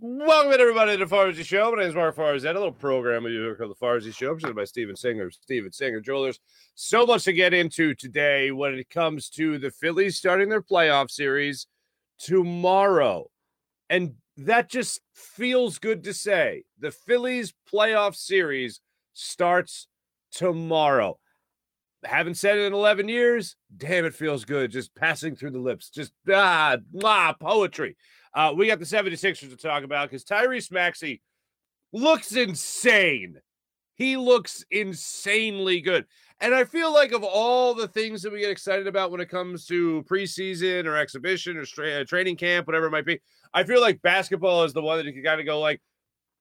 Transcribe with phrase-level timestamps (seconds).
[0.00, 1.70] Welcome everybody to the Farzy Show.
[1.70, 2.50] My name is Mark Farzetta.
[2.50, 6.00] A little program we do called the Farzy Show, presented by Steven Singer, Steven Singer
[6.00, 6.40] Jewelers.
[6.74, 11.10] So much to get into today when it comes to the Phillies starting their playoff
[11.10, 11.66] series
[12.18, 13.28] tomorrow.
[13.90, 16.64] And that just feels good to say.
[16.78, 18.80] The Phillies playoff series
[19.12, 19.88] starts
[20.32, 21.18] tomorrow
[22.04, 23.56] haven't said it in 11 years.
[23.76, 25.90] Damn, it feels good just passing through the lips.
[25.90, 27.96] Just ah, ah poetry.
[28.34, 31.22] Uh, we got the 76ers to talk about because Tyrese Maxey
[31.92, 33.40] looks insane.
[33.94, 36.06] He looks insanely good.
[36.40, 39.28] And I feel like of all the things that we get excited about when it
[39.28, 43.20] comes to preseason or exhibition or uh, training camp, whatever it might be,
[43.52, 45.80] I feel like basketball is the one that you can kind of go like,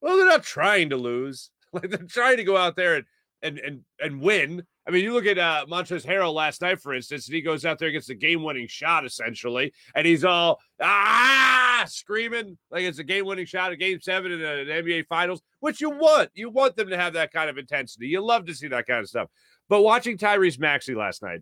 [0.02, 1.50] well, they're not trying to lose.
[1.74, 3.06] Like they're trying to go out there and
[3.42, 6.94] and and and win I mean, you look at uh, Montrezl Harrell last night, for
[6.94, 11.84] instance, and he goes out there against the game-winning shot essentially, and he's all ah
[11.88, 15.90] screaming like it's a game-winning shot of Game Seven in an NBA Finals, which you
[15.90, 16.30] want.
[16.34, 18.08] You want them to have that kind of intensity.
[18.08, 19.28] You love to see that kind of stuff.
[19.68, 21.42] But watching Tyrese Maxey last night,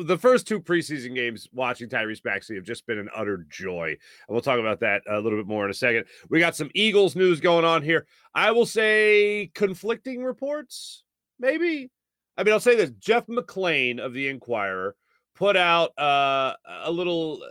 [0.00, 3.88] the first two preseason games watching Tyrese Maxey have just been an utter joy.
[3.88, 3.98] And
[4.28, 6.06] we'll talk about that a little bit more in a second.
[6.28, 8.06] We got some Eagles news going on here.
[8.34, 11.04] I will say conflicting reports,
[11.38, 11.90] maybe.
[12.36, 14.96] I mean, I'll say this Jeff McLane of the Inquirer
[15.34, 16.54] put out uh,
[16.84, 17.42] a little,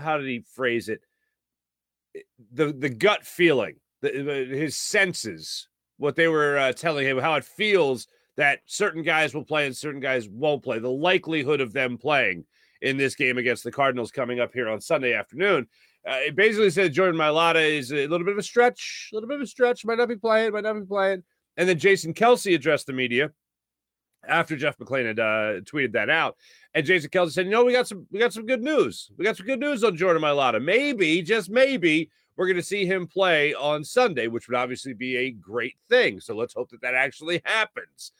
[0.00, 1.00] how did he phrase it?
[2.52, 5.68] The, the gut feeling, the, his senses,
[5.98, 9.76] what they were uh, telling him, how it feels that certain guys will play and
[9.76, 10.78] certain guys won't play.
[10.78, 12.44] The likelihood of them playing
[12.80, 15.66] in this game against the Cardinals coming up here on Sunday afternoon.
[16.08, 19.28] Uh, it basically said Jordan Mailata is a little bit of a stretch, a little
[19.28, 21.24] bit of a stretch, might not be playing, might not be playing.
[21.56, 23.32] And then Jason Kelce addressed the media
[24.26, 26.36] after Jeff McLane had uh, tweeted that out.
[26.74, 29.10] And Jason Kelce said, "You know, we got some, we got some good news.
[29.18, 30.62] We got some good news on Jordan Mailata.
[30.62, 35.16] Maybe, just maybe, we're going to see him play on Sunday, which would obviously be
[35.16, 36.20] a great thing.
[36.20, 38.12] So let's hope that that actually happens.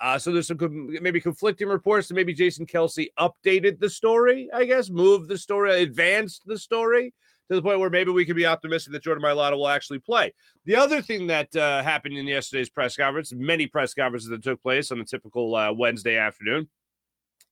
[0.00, 0.58] Uh, so there's some
[1.02, 5.82] maybe conflicting reports that maybe Jason Kelce updated the story, I guess, moved the story,
[5.82, 7.12] advanced the story
[7.48, 10.32] to the point where maybe we could be optimistic that Jordan Mailata will actually play.
[10.66, 14.62] The other thing that uh, happened in yesterday's press conference, many press conferences that took
[14.62, 16.68] place on a typical uh, Wednesday afternoon,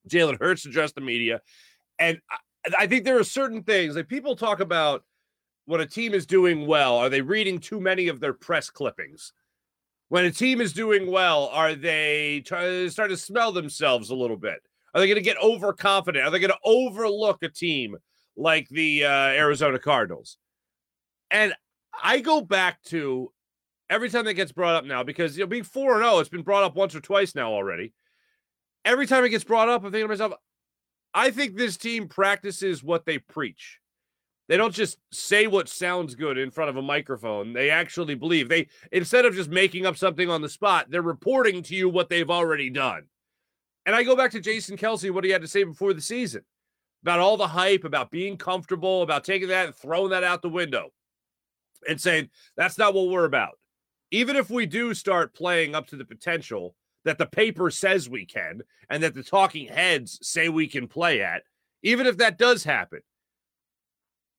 [0.09, 1.41] Jalen Hurts addressed the media.
[1.99, 5.05] And I, I think there are certain things like people talk about
[5.67, 9.33] when a team is doing well, are they reading too many of their press clippings?
[10.09, 14.15] When a team is doing well, are they trying to start to smell themselves a
[14.15, 14.61] little bit?
[14.95, 16.25] Are they going to get overconfident?
[16.25, 17.97] Are they going to overlook a team
[18.37, 20.37] like the uh, Arizona Cardinals?
[21.31, 21.55] And
[22.03, 23.33] I go back to
[23.89, 26.19] every time that gets brought up now because you know being four and zero, oh,
[26.19, 27.95] it's been brought up once or twice now already.
[28.85, 30.33] Every time it gets brought up, I'm thinking to myself,
[31.15, 33.79] I think this team practices what they preach.
[34.53, 37.55] They don't just say what sounds good in front of a microphone.
[37.55, 38.51] They actually believe.
[38.51, 42.11] They instead of just making up something on the spot, they're reporting to you what
[42.11, 43.05] they've already done.
[43.87, 46.43] And I go back to Jason Kelce what he had to say before the season
[47.03, 50.51] about all the hype, about being comfortable, about taking that and throwing that out the
[50.51, 50.91] window
[51.89, 53.59] and saying, that's not what we're about.
[54.11, 56.75] Even if we do start playing up to the potential
[57.07, 61.23] that the paper says we can and that the talking heads say we can play
[61.23, 61.43] at,
[61.83, 63.01] even if that does happen,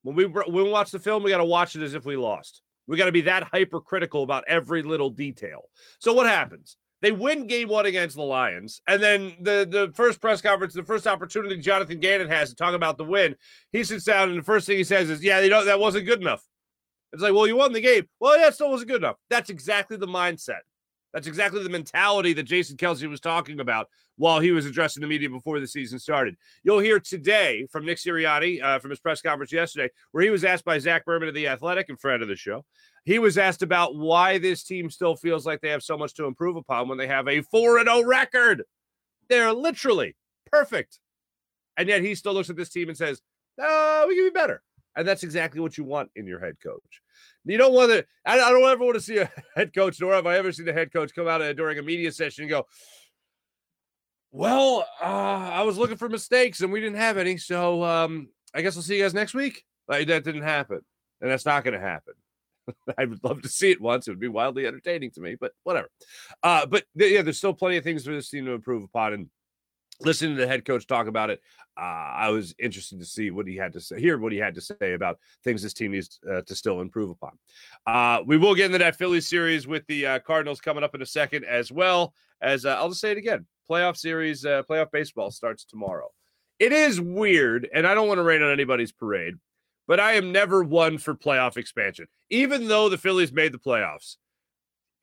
[0.03, 2.15] when we when we watch the film, we got to watch it as if we
[2.15, 2.61] lost.
[2.87, 5.69] We got to be that hypercritical about every little detail.
[5.99, 6.77] So what happens?
[7.01, 10.83] They win game one against the Lions, and then the the first press conference, the
[10.83, 13.35] first opportunity Jonathan Gannon has to talk about the win,
[13.71, 16.05] he sits down and the first thing he says is, "Yeah, you know that wasn't
[16.05, 16.43] good enough."
[17.11, 18.07] It's like, well, you won the game.
[18.19, 19.17] Well, yeah, still wasn't good enough.
[19.29, 20.61] That's exactly the mindset.
[21.13, 25.07] That's exactly the mentality that Jason Kelce was talking about while he was addressing the
[25.07, 26.35] media before the season started.
[26.63, 30.44] You'll hear today from Nick Sirianni uh, from his press conference yesterday, where he was
[30.44, 32.65] asked by Zach Berman of The Athletic and friend of the show.
[33.06, 36.25] He was asked about why this team still feels like they have so much to
[36.25, 38.63] improve upon when they have a 4 0 record.
[39.30, 40.16] They're literally
[40.51, 41.00] perfect.
[41.77, 43.21] And yet he still looks at this team and says,
[43.62, 44.62] uh, we can be better.
[44.95, 47.01] And that's exactly what you want in your head coach.
[47.45, 50.13] You don't want to, I, I don't ever want to see a head coach, nor
[50.13, 52.68] have I ever seen a head coach come out during a media session and go,
[54.31, 57.38] well, uh, I was looking for mistakes and we didn't have any.
[57.38, 59.63] So um, I guess I'll see you guys next week.
[59.88, 60.81] Like, that didn't happen.
[61.22, 62.13] And that's not going to happen.
[62.98, 64.07] I would love to see it once.
[64.07, 65.90] It would be wildly entertaining to me, but whatever.
[66.42, 69.13] Uh, but yeah, there's still plenty of things for this team to improve upon.
[69.13, 69.30] And
[70.01, 71.42] listening to the head coach talk about it,
[71.78, 74.56] uh, I was interested to see what he had to say, hear what he had
[74.56, 77.38] to say about things this team needs uh, to still improve upon.
[77.88, 81.01] Uh, we will get into that Philly series with the uh, Cardinals coming up in
[81.01, 84.92] a second, as well as uh, I'll just say it again: playoff series, uh, playoff
[84.92, 86.10] baseball starts tomorrow.
[86.60, 89.36] it is weird, and I don't want to rain on anybody's parade,
[89.88, 92.07] but I am never one for playoff expansion.
[92.30, 94.18] Even though the Phillies made the playoffs,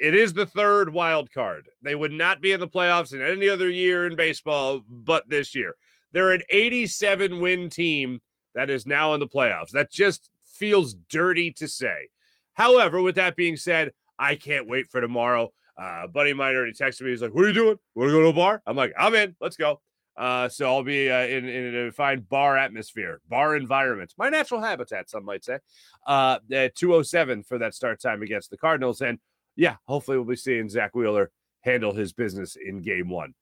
[0.01, 1.69] it is the third wild card.
[1.83, 5.55] They would not be in the playoffs in any other year in baseball but this
[5.55, 5.75] year.
[6.13, 8.21] They're an 87 win team
[8.55, 9.71] that is now in the playoffs.
[9.71, 12.09] That just feels dirty to say.
[12.55, 15.53] However, with that being said, I can't wait for tomorrow.
[15.79, 17.11] Uh, buddy mine already texted me.
[17.11, 17.77] He's like, "What are you doing?
[17.95, 19.37] Want to go to a bar?" I'm like, "I'm in.
[19.41, 19.81] Let's go."
[20.17, 24.61] Uh, so I'll be uh, in, in a fine bar atmosphere, bar environment, my natural
[24.61, 25.59] habitat, some might say.
[26.07, 29.01] Uh, at 207 for that start time against the Cardinals.
[29.01, 29.19] And
[29.61, 31.31] yeah, hopefully we'll be seeing Zack Wheeler
[31.61, 33.35] handle his business in game one.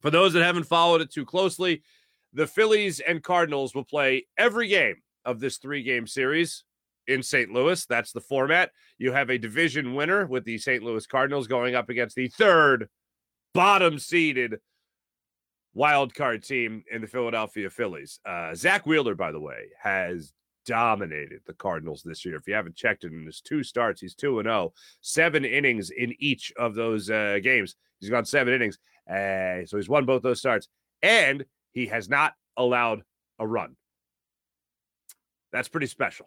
[0.00, 1.82] For those that haven't followed it too closely,
[2.32, 4.94] the Phillies and Cardinals will play every game
[5.24, 6.62] of this three game series
[7.08, 7.50] in St.
[7.50, 7.84] Louis.
[7.84, 8.70] That's the format.
[8.96, 10.84] You have a division winner with the St.
[10.84, 12.88] Louis Cardinals going up against the third
[13.52, 14.58] bottom seeded
[15.74, 18.20] wild card team in the Philadelphia Phillies.
[18.24, 20.32] Uh, Zack Wheeler, by the way, has
[20.66, 22.36] dominated the Cardinals this year.
[22.36, 25.90] If you haven't checked it in his two starts, he's 2 and 0, seven innings
[25.90, 27.76] in each of those uh, games.
[28.00, 28.78] He's gone seven innings.
[29.08, 30.68] Uh, so he's won both those starts,
[31.02, 33.02] and he has not allowed
[33.38, 33.76] a run.
[35.52, 36.26] That's pretty special.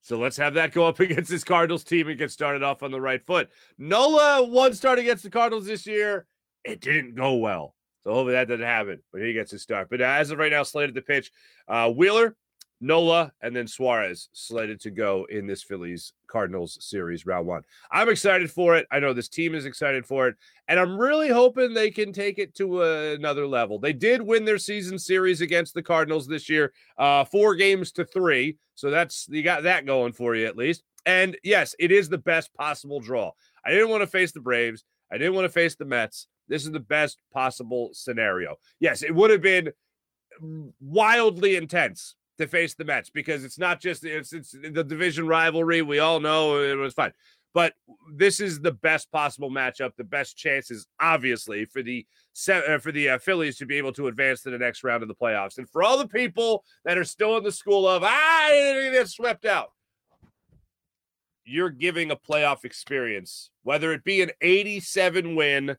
[0.00, 2.90] So let's have that go up against this Cardinals team and get started off on
[2.90, 3.50] the right foot.
[3.78, 6.26] Nola one start against the Cardinals this year.
[6.64, 7.74] It didn't go well.
[8.04, 9.88] So hopefully that doesn't happen, but he gets his start.
[9.90, 11.32] But as of right now, slated to pitch,
[11.66, 12.36] uh, Wheeler,
[12.80, 17.62] Nola, and then Suarez slated to go in this Phillies Cardinals series round one.
[17.90, 18.86] I'm excited for it.
[18.90, 20.36] I know this team is excited for it,
[20.68, 23.78] and I'm really hoping they can take it to another level.
[23.78, 28.04] They did win their season series against the Cardinals this year, uh, four games to
[28.04, 28.58] three.
[28.74, 30.82] So that's you got that going for you at least.
[31.06, 33.30] And yes, it is the best possible draw.
[33.64, 34.84] I didn't want to face the Braves.
[35.10, 36.26] I didn't want to face the Mets.
[36.48, 38.56] This is the best possible scenario.
[38.80, 39.72] Yes, it would have been
[40.80, 45.82] wildly intense to face the Mets because it's not just it's it's the division rivalry.
[45.82, 47.12] We all know it was fine.
[47.56, 47.72] But
[48.12, 52.04] this is the best possible matchup, the best chances, obviously, for the
[52.52, 55.08] uh, for the uh, Phillies to be able to advance to the next round of
[55.08, 55.56] the playoffs.
[55.56, 58.48] And for all the people that are still in the school of ah,
[58.92, 59.72] get swept out,
[61.46, 65.76] you're giving a playoff experience, whether it be an 87 win,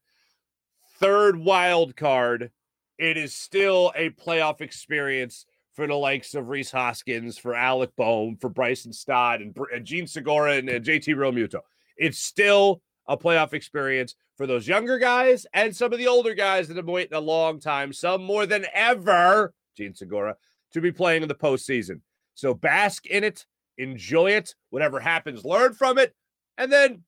[1.00, 2.50] third wild card,
[2.98, 5.46] it is still a playoff experience
[5.78, 10.08] for the likes of Rhys Hoskins, for Alec Bohm, for Bryson Stott, and, and Jean
[10.08, 11.60] Segura and, and JT Realmuto.
[11.96, 16.68] It's still a playoff experience for those younger guys and some of the older guys
[16.68, 20.36] that have been waiting a long time, some more than ever, Jean Segura,
[20.74, 22.02] to be playing in the postseason.
[22.34, 23.46] So bask in it,
[23.78, 26.16] enjoy it, whatever happens, learn from it,
[26.58, 27.04] and then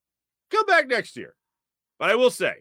[0.52, 1.34] come back next year.
[1.98, 2.54] But I will say,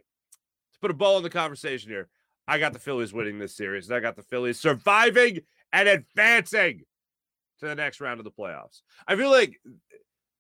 [0.73, 2.09] to put a ball in the conversation here,
[2.47, 5.41] I got the Phillies winning this series, and I got the Phillies surviving
[5.73, 6.83] and advancing
[7.61, 8.83] to the next round of the playoffs.
[9.07, 9.61] I feel like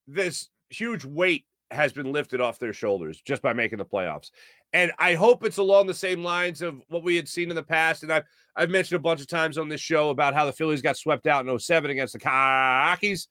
[0.06, 4.30] this huge weight has been lifted off their shoulders just by making the playoffs.
[4.72, 7.62] And I hope it's along the same lines of what we had seen in the
[7.62, 8.02] past.
[8.02, 8.24] And I've,
[8.56, 11.26] I've mentioned a bunch of times on this show about how the Phillies got swept
[11.26, 13.28] out in 07 against the Rockies.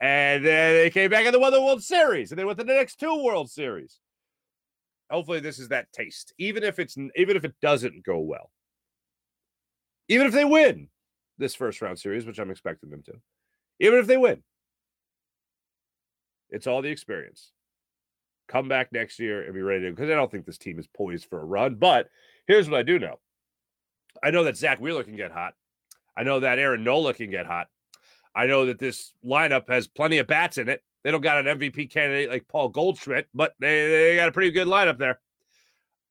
[0.00, 2.30] And then they came back and they won the World Series.
[2.30, 3.98] And they went to the next two World Series.
[5.10, 6.34] Hopefully, this is that taste.
[6.38, 8.50] Even if it's even if it doesn't go well.
[10.08, 10.88] Even if they win,
[11.38, 13.14] this first round series, which I'm expecting them to,
[13.80, 14.42] even if they win.
[16.50, 17.52] It's all the experience.
[18.48, 20.86] Come back next year and be ready to because I don't think this team is
[20.86, 21.74] poised for a run.
[21.74, 22.08] But
[22.46, 23.18] here's what I do know.
[24.22, 25.54] I know that Zack Wheeler can get hot.
[26.16, 27.68] I know that Aaron Nola can get hot.
[28.34, 30.82] I know that this lineup has plenty of bats in it.
[31.04, 34.50] They don't got an MVP candidate like Paul Goldschmidt, but they, they got a pretty
[34.50, 35.20] good lineup there.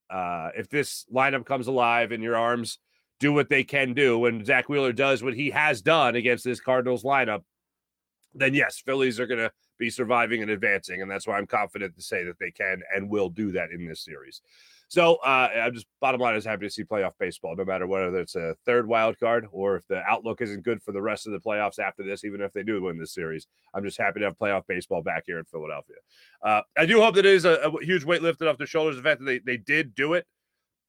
[0.08, 2.78] Uh, if this lineup comes alive in your arms
[3.20, 6.60] do what they can do, and Zack Wheeler does what he has done against this
[6.60, 7.42] Cardinals lineup,
[8.34, 11.96] then yes, Phillies are going to be surviving and advancing, and that's why I'm confident
[11.96, 14.40] to say that they can and will do that in this series.
[14.90, 18.18] So uh, I'm just bottom line is happy to see playoff baseball, no matter whether
[18.18, 21.34] it's a third wild card or if the outlook isn't good for the rest of
[21.34, 23.46] the playoffs after this, even if they do win this series.
[23.74, 25.96] I'm just happy to have playoff baseball back here in Philadelphia.
[26.42, 28.96] Uh, I do hope that it is a, a huge weight lifted off their shoulders.
[28.96, 30.26] The fact that they, they did do it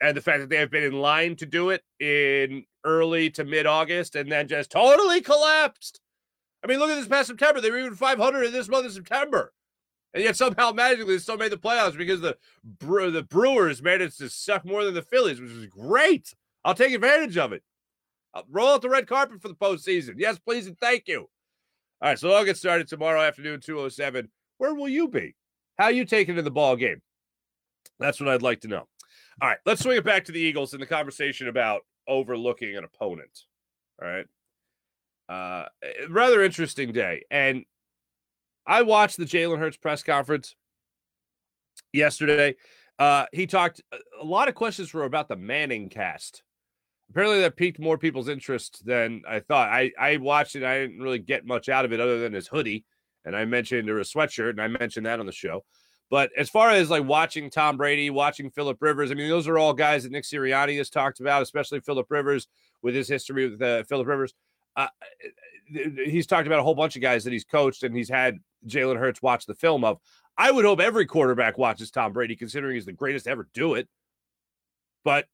[0.02, 3.44] and the fact that they have been in line to do it in early to
[3.44, 6.00] mid August and then just totally collapsed.
[6.64, 7.62] I mean, look at this past September.
[7.62, 9.54] They were even 500 in this month of September.
[10.14, 12.38] And yet somehow magically they still made the playoffs because the
[12.80, 16.34] the Brewers managed to suck more than the Phillies, which is great.
[16.66, 17.64] I'll take advantage of it.
[18.34, 20.16] I'll roll out the red carpet for the postseason.
[20.18, 21.30] Yes, please and thank you.
[22.02, 24.30] All right, so I'll get started tomorrow afternoon, 207.
[24.58, 25.36] Where will you be?
[25.78, 27.02] How you taking in the ball game?
[28.00, 28.88] That's what I'd like to know.
[29.42, 32.84] All right, let's swing it back to the Eagles and the conversation about overlooking an
[32.84, 33.46] opponent.
[34.02, 34.26] All right.
[35.30, 35.66] Uh,
[36.10, 37.24] rather interesting day.
[37.30, 37.64] And
[38.66, 40.56] I watched the Jalen Hurts press conference
[41.94, 42.56] yesterday.
[42.98, 43.82] Uh, he talked
[44.20, 46.44] a lot of questions were about the Manning cast.
[47.10, 49.70] Apparently, that piqued more people's interest than I thought.
[49.70, 50.64] I, I watched it.
[50.64, 52.86] I didn't really get much out of it other than his hoodie.
[53.26, 55.64] And I mentioned or a sweatshirt, and I mentioned that on the show.
[56.10, 59.60] But as far as like watching Tom Brady, watching Philip Rivers, I mean, those are
[59.60, 62.48] all guys that Nick Sirianni has talked about, especially Philip Rivers
[62.82, 64.34] with his history with uh, Philip Rivers.
[64.76, 64.88] Uh,
[65.68, 68.98] he's talked about a whole bunch of guys that he's coached and he's had Jalen
[68.98, 70.00] Hurts watch the film of.
[70.38, 73.76] I would hope every quarterback watches Tom Brady, considering he's the greatest to ever do
[73.76, 73.88] it.
[75.04, 75.26] But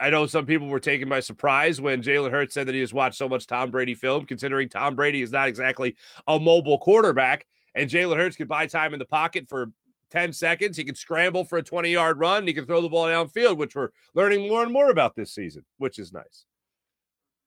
[0.00, 2.92] I know some people were taken by surprise when Jalen Hurts said that he has
[2.92, 7.46] watched so much Tom Brady film, considering Tom Brady is not exactly a mobile quarterback.
[7.74, 9.70] And Jalen Hurts could buy time in the pocket for
[10.10, 10.76] 10 seconds.
[10.76, 12.46] He can scramble for a 20 yard run.
[12.46, 15.64] He can throw the ball downfield, which we're learning more and more about this season,
[15.78, 16.44] which is nice.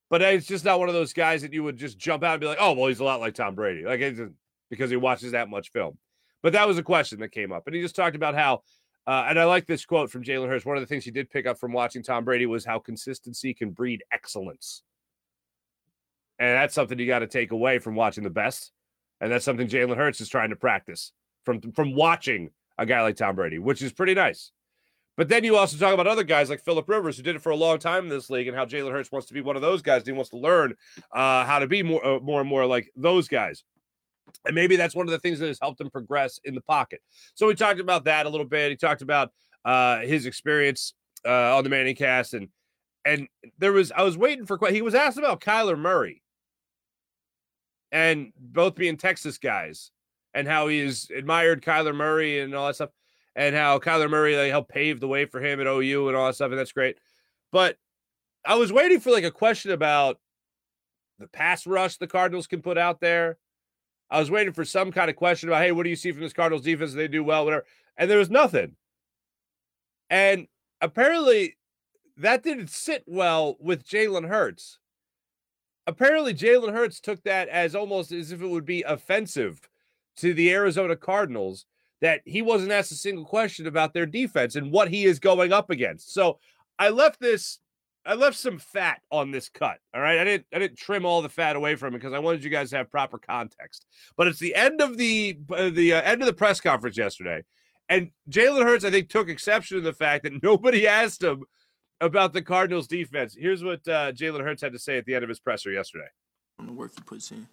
[0.10, 2.42] But it's just not one of those guys that you would just jump out and
[2.42, 3.86] be like, oh, well, he's a lot like Tom Brady.
[3.86, 4.02] Like,
[4.70, 5.98] because he watches that much film.
[6.42, 7.68] But that was a question that came up.
[7.68, 8.64] And he just talked about how,
[9.06, 10.66] uh, and I like this quote from Jalen Hurts.
[10.66, 13.54] One of the things he did pick up from watching Tom Brady was how consistency
[13.54, 14.84] can breed excellence.
[16.40, 18.72] And that's something you got to take away from watching the best.
[19.22, 21.12] And that's something Jalen Hurts is trying to practice
[21.46, 24.52] from, from watching a guy like Tom Brady, which is pretty nice.
[25.18, 27.50] But then you also talk about other guys like Philip Rivers, who did it for
[27.50, 29.62] a long time in this league, and how Jalen Hurts wants to be one of
[29.62, 30.04] those guys.
[30.06, 30.76] he wants to learn
[31.12, 33.66] uh, how to be more, uh, more and more like those guys.
[34.46, 37.02] And maybe that's one of the things that has helped him progress in the pocket.
[37.36, 38.70] So we talked about that a little bit.
[38.70, 39.32] He talked about
[39.66, 40.94] uh, his experience
[41.26, 42.48] uh, on the Manning cast, and
[43.04, 43.28] and
[43.58, 46.22] there was I was waiting for he was asked about Kyler Murray,
[47.92, 49.92] and both being Texas guys,
[50.34, 52.92] and how he's admired Kyler Murray and all that stuff,
[53.36, 56.28] and how Kyler Murray like, helped pave the way for him at OU and all
[56.28, 56.98] that stuff, and that's great.
[57.52, 57.78] But
[58.46, 60.20] I was waiting for like a question about
[61.18, 63.38] the pass rush the Cardinals can put out there
[64.10, 66.22] I was waiting for some kind of question about, hey, what do you see from
[66.22, 66.94] this Cardinals defense?
[66.94, 67.66] They do well, whatever.
[67.96, 68.76] And there was nothing.
[70.10, 70.48] And
[70.82, 71.58] apparently
[72.18, 74.80] that didn't sit well with Jalen Hurts.
[75.86, 79.69] Apparently, Jalen Hurts took that as almost as if it would be offensive
[80.20, 81.66] to the Arizona Cardinals
[82.02, 85.52] that he wasn't asked a single question about their defense and what he is going
[85.52, 86.14] up against.
[86.14, 86.40] So
[86.78, 87.60] I left this
[88.06, 89.78] I left some fat on this cut.
[89.94, 90.20] All right.
[90.20, 92.50] I didn't I didn't trim all the fat away from it because I wanted you
[92.50, 93.86] guys to have proper context.
[94.18, 97.44] But it's the end of the uh, the uh, end of the press conference yesterday.
[97.90, 101.44] And Jalen Hurts, I think, took exception to the fact that nobody asked him
[102.02, 103.36] about the Cardinals defense.
[103.38, 106.08] Here's what uh, Jalen Hurts had to say at the end of his presser yesterday.
[106.60, 107.48] On the work he puts in.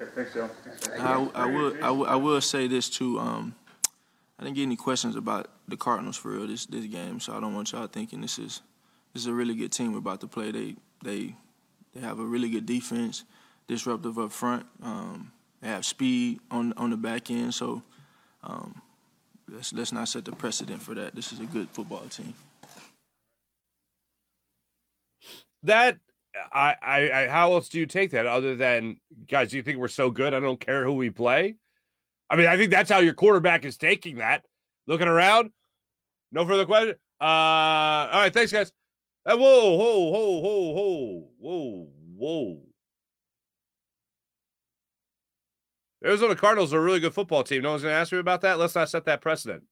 [0.00, 0.50] Okay, thanks, Joe.
[0.98, 3.18] I, I, will, I, will, I will say this too.
[3.18, 3.54] Um,
[4.38, 7.40] I didn't get any questions about the Cardinals for real this this game, so I
[7.40, 8.60] don't want y'all thinking this is
[9.12, 10.50] this is a really good team we're about to play.
[10.50, 11.36] They they
[11.94, 13.24] they have a really good defense,
[13.68, 14.66] disruptive up front.
[14.82, 17.54] Um, they have speed on on the back end.
[17.54, 17.82] So
[18.42, 18.82] um,
[19.48, 21.14] let's let's not set the precedent for that.
[21.14, 22.34] This is a good football team.
[25.62, 25.98] That
[26.52, 28.96] I, I, how else do you take that other than
[29.28, 29.50] guys?
[29.50, 30.34] Do you think we're so good?
[30.34, 31.56] I don't care who we play.
[32.28, 34.44] I mean, I think that's how your quarterback is taking that.
[34.86, 35.50] Looking around,
[36.32, 36.96] no further question.
[37.20, 38.72] Uh, all right, thanks, guys.
[39.24, 42.60] Uh, whoa, whoa, whoa, whoa, whoa, whoa, whoa.
[46.04, 47.62] Arizona Cardinals are a really good football team.
[47.62, 48.58] No one's going to ask me about that.
[48.58, 49.62] Let's not set that precedent.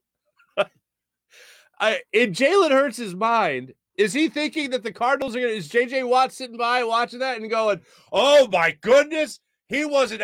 [1.78, 5.68] I, in Jalen Hurts' mind, is he thinking that the Cardinals are going to, is
[5.68, 7.80] JJ Watt sitting by watching that and going,
[8.12, 10.22] oh my goodness, he wasn't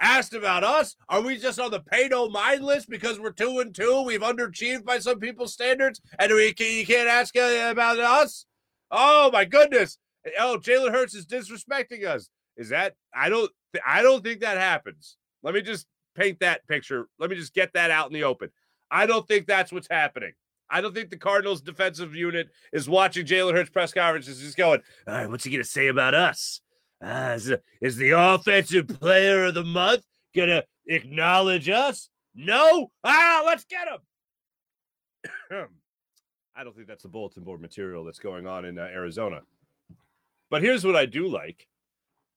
[0.00, 0.96] asked about us?
[1.08, 4.02] Are we just on the pay no mind list because we're two and two?
[4.06, 8.46] We've underachieved by some people's standards and we, can, you can't ask uh, about us?
[8.90, 9.98] Oh my goodness!
[10.38, 12.30] Oh, Jalen Hurts is disrespecting us.
[12.56, 12.94] Is that?
[13.14, 13.50] I don't.
[13.86, 15.16] I don't think that happens.
[15.42, 17.06] Let me just paint that picture.
[17.18, 18.50] Let me just get that out in the open.
[18.90, 20.32] I don't think that's what's happening.
[20.70, 24.40] I don't think the Cardinals defensive unit is watching Jalen Hurts press conferences.
[24.40, 26.60] He's going, all right, what's he going to say about us?
[27.02, 30.02] Uh, is, is the offensive player of the month
[30.34, 32.10] going to acknowledge us?
[32.34, 32.90] No?
[33.04, 33.98] Ah, let's get him.
[36.56, 39.42] I don't think that's the bulletin board material that's going on in uh, Arizona.
[40.50, 41.66] But here's what I do like.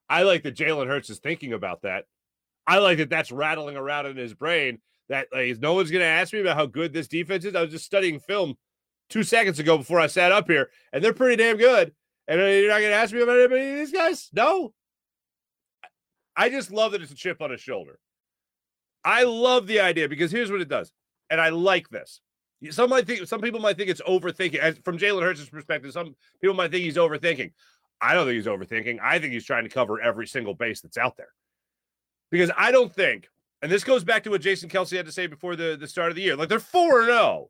[0.08, 2.06] I like that Jalen Hurts is thinking about that.
[2.68, 4.80] I like that that's rattling around in his brain.
[5.12, 7.54] That like, no one's going to ask me about how good this defense is.
[7.54, 8.56] I was just studying film
[9.10, 11.94] two seconds ago before I sat up here, and they're pretty damn good.
[12.30, 14.30] And you're not going to ask me about anybody of these guys?
[14.32, 14.74] No.
[16.38, 18.00] I just love that it's a chip on his shoulder.
[19.04, 20.94] I love the idea because here's what it does,
[21.30, 22.22] and I like this.
[22.70, 24.60] Some might think some people might think it's overthinking.
[24.60, 27.52] As from Jalen Hurts' perspective, some people might think he's overthinking.
[28.00, 29.00] I don't think he's overthinking.
[29.02, 31.34] I think he's trying to cover every single base that's out there.
[32.30, 33.28] Because I don't think,
[33.62, 36.10] and this goes back to what Jason Kelce had to say before the, the start
[36.10, 36.36] of the year.
[36.36, 37.50] Like they're 4 and 0.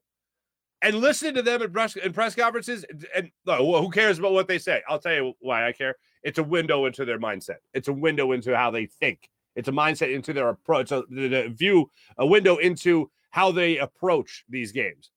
[0.83, 2.85] And listening to them in press, in press conferences.
[2.89, 4.81] And, and who cares about what they say?
[4.89, 5.95] I'll tell you why I care.
[6.23, 9.71] It's a window into their mindset, it's a window into how they think, it's a
[9.71, 14.71] mindset into their approach, It's a, the view, a window into how they approach these
[14.71, 15.11] games.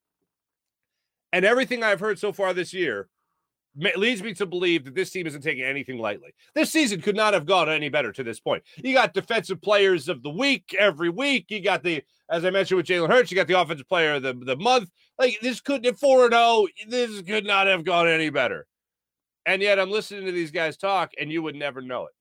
[1.32, 3.08] And everything I've heard so far this year
[3.76, 6.34] leads me to believe that this team isn't taking anything lightly.
[6.54, 8.62] This season could not have gone any better to this point.
[8.76, 11.46] You got defensive players of the week every week.
[11.48, 14.22] You got the, as I mentioned with Jalen Hurts, you got the offensive player of
[14.22, 14.90] the, the month.
[15.18, 16.66] Like this could have 4 0.
[16.88, 18.66] This could not have gone any better.
[19.46, 22.14] And yet I'm listening to these guys talk, and you would never know it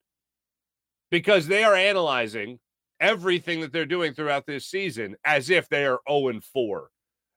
[1.10, 2.58] because they are analyzing
[3.00, 6.90] everything that they're doing throughout this season as if they are 0 4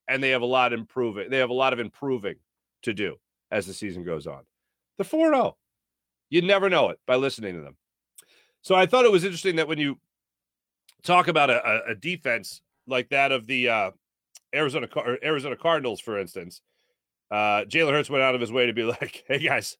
[0.08, 1.30] and they have a lot improving.
[1.30, 2.36] They have a lot of improving
[2.84, 3.18] to do
[3.52, 4.44] as the season goes on.
[4.98, 5.58] The 4 0.
[6.30, 7.78] You never know it by listening to them.
[8.62, 9.98] So I thought it was interesting that when you
[11.04, 13.92] talk about a, a defense like that of the uh,
[14.54, 14.88] Arizona
[15.24, 16.62] Arizona Cardinals, for instance,
[17.32, 19.78] uh, Jalen Hurts went out of his way to be like, "Hey guys,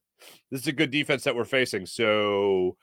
[0.50, 2.76] this is a good defense that we're facing, so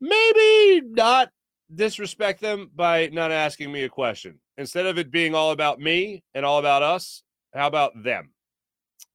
[0.00, 1.30] maybe not
[1.74, 4.38] disrespect them by not asking me a question.
[4.56, 7.22] Instead of it being all about me and all about us,
[7.54, 8.30] how about them?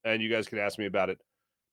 [0.05, 1.19] And you guys can ask me about it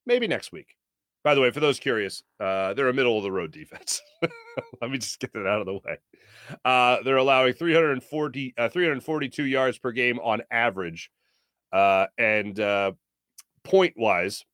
[0.07, 0.77] maybe next week.
[1.23, 4.01] By the way, for those curious, uh, they're a middle of the road defense.
[4.81, 5.99] Let me just get that out of the way.
[6.65, 11.11] Uh, they're allowing 340, uh, 342 yards per game on average.
[11.73, 12.93] Uh, and uh,
[13.65, 14.45] point wise,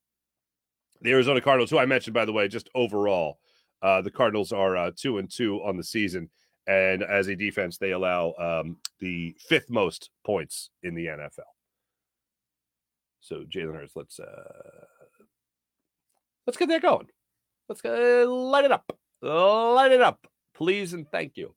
[1.02, 3.38] the Arizona Cardinals, who I mentioned, by the way, just overall,
[3.82, 6.30] uh, the Cardinals are two and two on the season,
[6.66, 11.55] and as a defense, they allow um, the fifth most points in the NFL.
[13.26, 14.84] So Jalen Hurts, let's uh,
[16.46, 17.08] let's get that going.
[17.68, 21.52] Let's uh, light it up, light it up, please and thank you.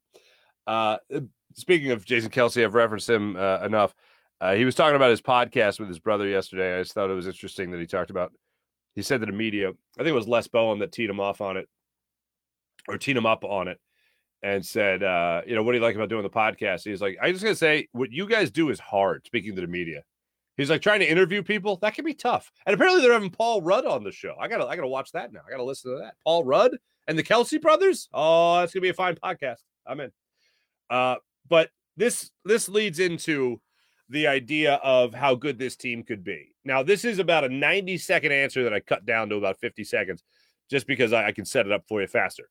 [0.66, 0.98] Uh,
[1.54, 3.94] speaking of Jason Kelce, I've referenced him uh, enough.
[4.42, 6.76] Uh, he was talking about his podcast with his brother yesterday.
[6.76, 8.34] I just thought it was interesting that he talked about.
[8.96, 11.40] He said that the media, I think it was Les Bowen that teed him off
[11.40, 11.70] on it,
[12.88, 13.80] or teed him up on it
[14.42, 16.84] and said, uh, you know, what do you like about doing the podcast?
[16.84, 19.68] He's like, I just gotta say, what you guys do is hard, speaking to the
[19.68, 20.02] media.
[20.60, 22.52] He's like trying to interview people, that can be tough.
[22.66, 24.36] And apparently they're having Paul Rudd on the show.
[24.38, 25.40] I gotta I gotta watch that now.
[25.48, 26.16] I gotta listen to that.
[26.26, 28.10] Paul Rudd and the Kelce brothers.
[28.14, 29.60] Oh, that's gonna be a fine podcast.
[29.88, 30.12] I'm in.
[30.90, 31.16] Uh,
[31.48, 33.62] but this this leads into
[34.10, 36.56] the idea of how good this team could be.
[36.66, 39.84] Now, this is about a 90 second answer that I cut down to about 50
[39.86, 40.24] seconds
[40.70, 42.50] just because I, I can set it up for you faster.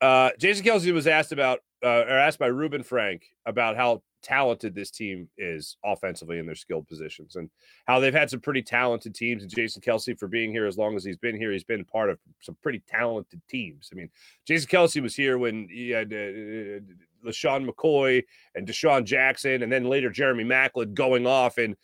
[0.00, 4.74] Uh, Jason Kelce was asked about, uh, or asked by Reuben Frank about how talented
[4.74, 7.50] this team is offensively in their skilled positions and
[7.86, 9.42] how they've had some pretty talented teams.
[9.42, 12.10] And Jason Kelce, for being here as long as he's been here, he's been part
[12.10, 13.90] of some pretty talented teams.
[13.92, 14.10] I mean,
[14.46, 16.80] Jason Kelce was here when he had uh, uh
[17.24, 18.22] LeSean McCoy
[18.54, 21.76] and DeSean Jackson, and then later Jeremy Maclin going off in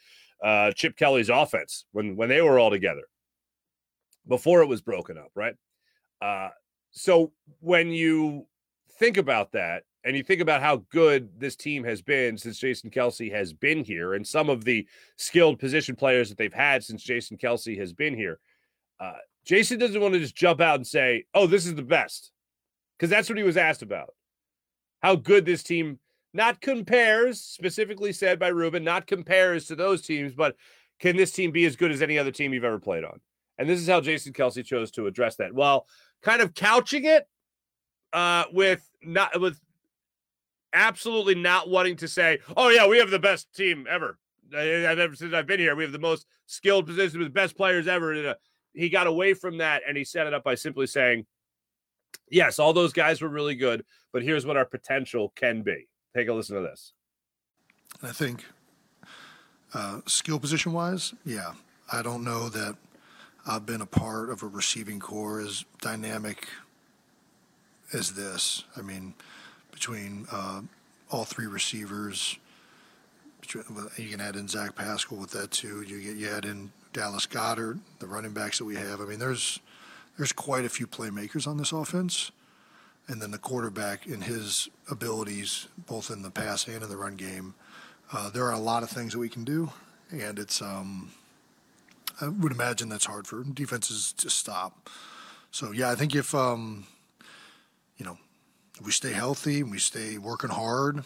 [0.42, 3.03] uh, Chip Kelly's offense when when they were all together
[4.26, 5.55] before it was broken up, right?
[6.20, 6.48] Uh,
[6.90, 8.46] so when you
[8.98, 12.91] think about that and you think about how good this team has been since Jason
[12.91, 14.87] Kelce has been here and some of the
[15.17, 18.41] skilled position players that they've had since Jason Kelce has been here,
[18.99, 22.31] uh, Jason doesn't want to just jump out and say, oh, this is the best.
[22.99, 24.15] Because that's what he was asked about.
[25.03, 25.99] How good this team
[26.33, 30.57] not compares, specifically said by Reuben, not compares to those teams, but
[30.99, 33.21] can this team be as good as any other team you've ever played on?
[33.59, 35.53] And this is how Jason Kelce chose to address that.
[35.53, 35.87] While
[36.23, 37.27] kind of couching it
[38.13, 39.59] uh, with not with
[40.72, 44.18] absolutely not wanting to say, "Oh yeah, we have the best team ever."
[44.52, 47.56] I've ever since I've been here, we have the most skilled position with the best
[47.56, 48.35] players ever.
[48.72, 51.26] He got away from that and he set it up by simply saying,
[52.28, 56.28] "Yes, all those guys were really good, but here's what our potential can be." Take
[56.28, 56.92] a listen to this.
[58.02, 58.44] I think
[59.74, 61.52] uh, skill position wise, yeah,
[61.92, 62.76] I don't know that
[63.46, 66.48] I've been a part of a receiving corps as dynamic
[67.92, 68.64] as this.
[68.76, 69.14] I mean,
[69.72, 70.62] between uh,
[71.11, 72.38] all three receivers,
[73.96, 75.83] you can add in Zach Pascal with that too.
[75.83, 79.00] You get you add in Dallas Goedert, the running backs that we have.
[79.00, 79.61] I mean, there's
[80.16, 82.30] there's quite a few playmakers on this offense,
[83.09, 87.16] and then the quarterback and his abilities, both in the pass and in the run
[87.16, 87.54] game.
[88.12, 89.70] Uh, there are a lot of things that we can do,
[90.11, 91.11] and it's um,
[92.20, 94.90] I would imagine that's hard for defenses to stop.
[95.50, 96.87] So yeah, I think if um,
[97.96, 98.18] you know
[98.81, 101.05] if we stay healthy and we stay working hard,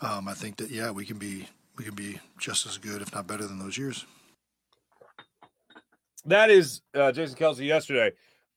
[0.00, 3.14] um, I think that yeah we can be we can be just as good, if
[3.14, 4.06] not better, than those years.
[6.24, 8.12] That is uh, Jason Kelce yesterday.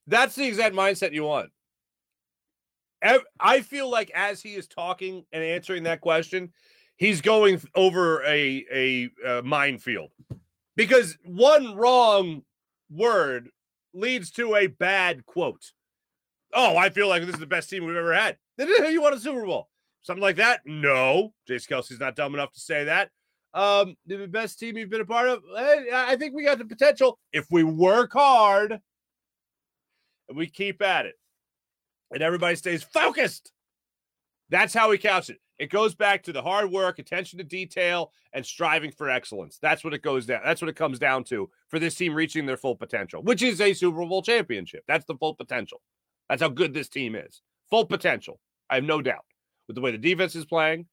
[0.07, 1.49] That's the exact mindset you want.
[3.39, 6.51] I feel like as he is talking and answering that question,
[6.95, 10.09] he's going over a, a, a minefield
[10.75, 12.41] because one wrong
[12.89, 13.49] word
[13.93, 15.73] leads to a bad quote.
[16.53, 18.37] Oh, I feel like this is the best team we've ever had.
[18.57, 19.69] You won a Super Bowl.
[20.01, 20.61] Something like that?
[20.65, 21.33] No.
[21.47, 23.09] Jason Kelce's not dumb enough to say that.
[23.53, 25.41] Um, the best team you've been a part of?
[25.55, 28.79] I think we got the potential if we work hard
[30.29, 31.15] and we keep at it
[32.11, 33.51] and everybody stays focused.
[34.49, 35.39] That's how we couch it.
[35.59, 39.57] It goes back to the hard work, attention to detail, and striving for excellence.
[39.59, 40.41] That's what it goes down.
[40.45, 43.59] That's what it comes down to for this team reaching their full potential, which is
[43.59, 44.83] a Super Bowl championship.
[44.87, 45.81] That's the full potential.
[46.29, 47.41] That's how good this team is.
[47.69, 48.39] Full potential.
[48.69, 49.25] I have no doubt.
[49.67, 50.85] With the way the defense is playing,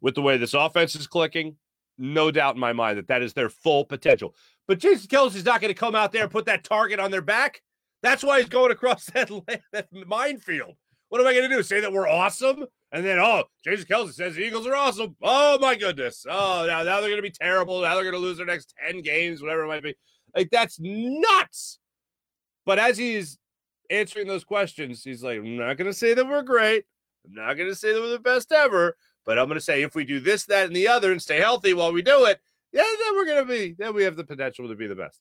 [0.00, 1.56] with the way this offense is clicking,
[1.98, 4.34] no doubt in my mind that that is their full potential.
[4.66, 7.22] But Jason Kelce's not going to come out there and put that target on their
[7.22, 7.62] back.
[8.02, 9.30] That's why he's going across that,
[9.72, 10.74] that minefield.
[11.08, 11.62] What am I going to do?
[11.62, 12.64] Say that we're awesome?
[12.90, 15.14] And then, oh, Jason Kelce says the Eagles are awesome.
[15.22, 16.24] Oh, my goodness.
[16.28, 17.82] Oh, now, now they're going to be terrible.
[17.82, 19.94] Now they're going to lose their next 10 games, whatever it might be.
[20.34, 21.78] Like, that's nuts.
[22.64, 23.38] But as he's
[23.92, 26.84] answering those questions, he's like, I'm not going to say that we're great.
[27.24, 28.96] I'm not going to say that we're the best ever.
[29.24, 31.38] But I'm going to say if we do this, that, and the other and stay
[31.38, 32.40] healthy while we do it,
[32.72, 35.20] yeah, then we're going to be, then we have the potential to be the best.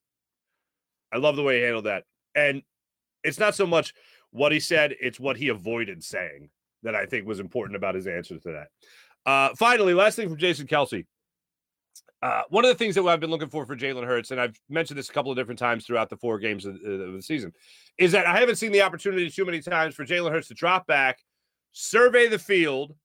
[1.14, 2.06] I love the way he handled that.
[2.34, 2.64] And
[3.24, 3.94] it's not so much
[4.32, 6.50] what he said, it's what he avoided saying
[6.84, 9.30] that I think was important about his answers to that.
[9.30, 11.06] Uh, finally, last thing from Jason Kelce.
[12.22, 14.60] Uh, one of the things that I've been looking for for Jalen Hurts, and I've
[14.70, 17.52] mentioned this a couple of different times throughout the four games of, of the season,
[17.98, 20.86] is that I haven't seen the opportunity too many times for Jalen Hurts to drop
[20.86, 21.20] back,
[21.72, 22.96] survey the field,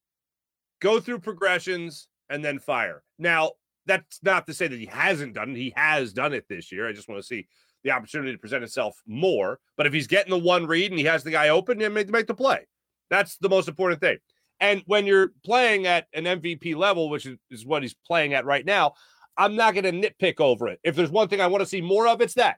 [0.81, 3.03] go through progressions, and then fire.
[3.19, 3.53] Now,
[3.87, 5.57] that's not to say that he hasn't done it.
[5.57, 6.89] He has done it this year.
[6.89, 7.47] I just want to see
[7.85, 9.61] the opportunity to present itself more.
[9.77, 12.11] But if he's getting the one read and he has the guy open, then make,
[12.11, 12.67] make the play.
[13.09, 14.19] That's the most important thing.
[14.61, 18.65] And when you're playing at an MVP level, which is, what he's playing at right
[18.65, 18.95] now,
[19.37, 20.81] I'm not going to nitpick over it.
[20.83, 22.57] If there's one thing I want to see more of, it's that.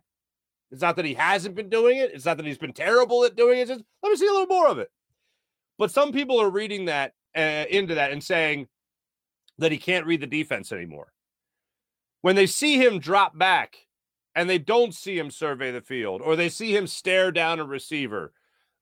[0.71, 2.13] It's not that he hasn't been doing it.
[2.15, 3.69] It's not that he's been terrible at doing it.
[3.69, 4.91] Just, let me see a little more of it.
[5.79, 8.69] But some people are reading that uh, into that and saying
[9.59, 11.13] that he can't read the defense anymore.
[12.21, 13.77] When they see him drop back
[14.35, 17.65] and they don't see him survey the field or they see him stare down a
[17.65, 18.33] receiver,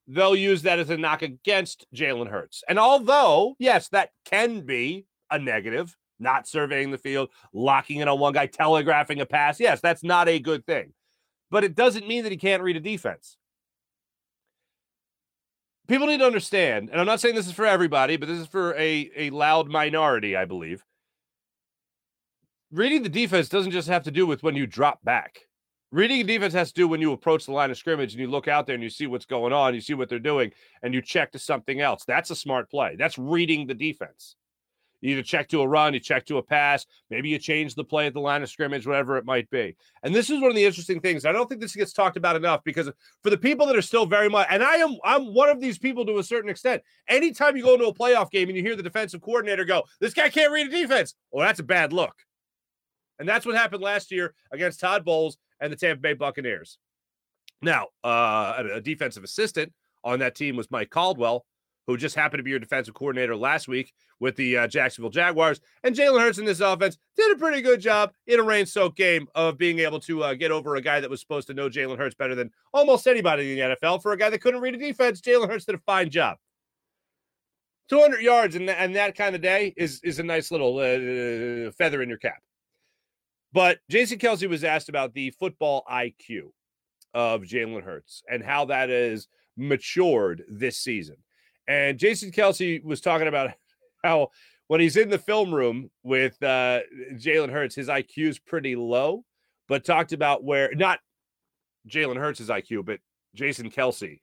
[0.07, 2.63] they'll use that as a knock against Jalen Hurts.
[2.69, 8.19] And although, yes, that can be a negative, not surveying the field, locking in on
[8.19, 10.93] one guy, telegraphing a pass, yes, that's not a good thing.
[11.51, 13.37] But it doesn't mean that he can't read a defense.
[15.89, 18.49] People need to understand, and I'm not saying this is for everybody, but this is
[18.49, 20.83] for a, a loud minority, I believe
[22.73, 25.41] reading the defense doesn't just have to do with when you drop back.
[25.93, 28.49] Reading defense has to do when you approach the line of scrimmage and you look
[28.49, 31.01] out there and you see what's going on, you see what they're doing, and you
[31.01, 32.05] check to something else.
[32.05, 32.97] That's a smart play.
[32.97, 34.35] That's reading the defense.
[35.01, 37.85] You either check to a run, you check to a pass, maybe you change the
[37.85, 39.77] play at the line of scrimmage, whatever it might be.
[40.03, 41.25] And this is one of the interesting things.
[41.25, 42.91] I don't think this gets talked about enough because
[43.23, 45.79] for the people that are still very much, and I am, I'm one of these
[45.79, 46.83] people to a certain extent.
[47.09, 50.15] Anytime you go into a playoff game and you hear the defensive coordinator go, "This
[50.15, 52.15] guy can't read a defense," well, that's a bad look.
[53.19, 56.79] And that's what happened last year against Todd Bowles and the Tampa Bay Buccaneers.
[57.63, 59.73] Now, uh, a defensive assistant
[60.05, 61.47] on that team was Mike Caldwell,
[61.87, 65.61] who just happened to be your defensive coordinator last week with the uh, Jacksonville Jaguars.
[65.85, 68.97] And Jalen Hurts in this offense did a pretty good job in a rain soaked
[68.97, 71.69] game of being able to uh, get over a guy that was supposed to know
[71.69, 74.03] Jalen Hurts better than almost anybody in the NFL.
[74.03, 76.39] For a guy that couldn't read a defense, Jalen Hurts did a fine job.
[77.89, 82.03] 200 yards and, and that kind of day is, is a nice little uh, feather
[82.03, 82.43] in your cap.
[83.53, 86.51] But Jason Kelce was asked about the football IQ
[87.15, 91.17] of Jalen Hurts and how that has matured this season.
[91.67, 93.53] And Jason Kelce was talking about
[94.05, 94.31] how
[94.69, 96.81] when he's in the film room with uh,
[97.15, 99.25] Jalen Hurts, his IQ is pretty low,
[99.69, 100.99] but talked about where not
[101.89, 103.01] Jalen Hurts' IQ, but
[103.35, 104.21] Jason Kelce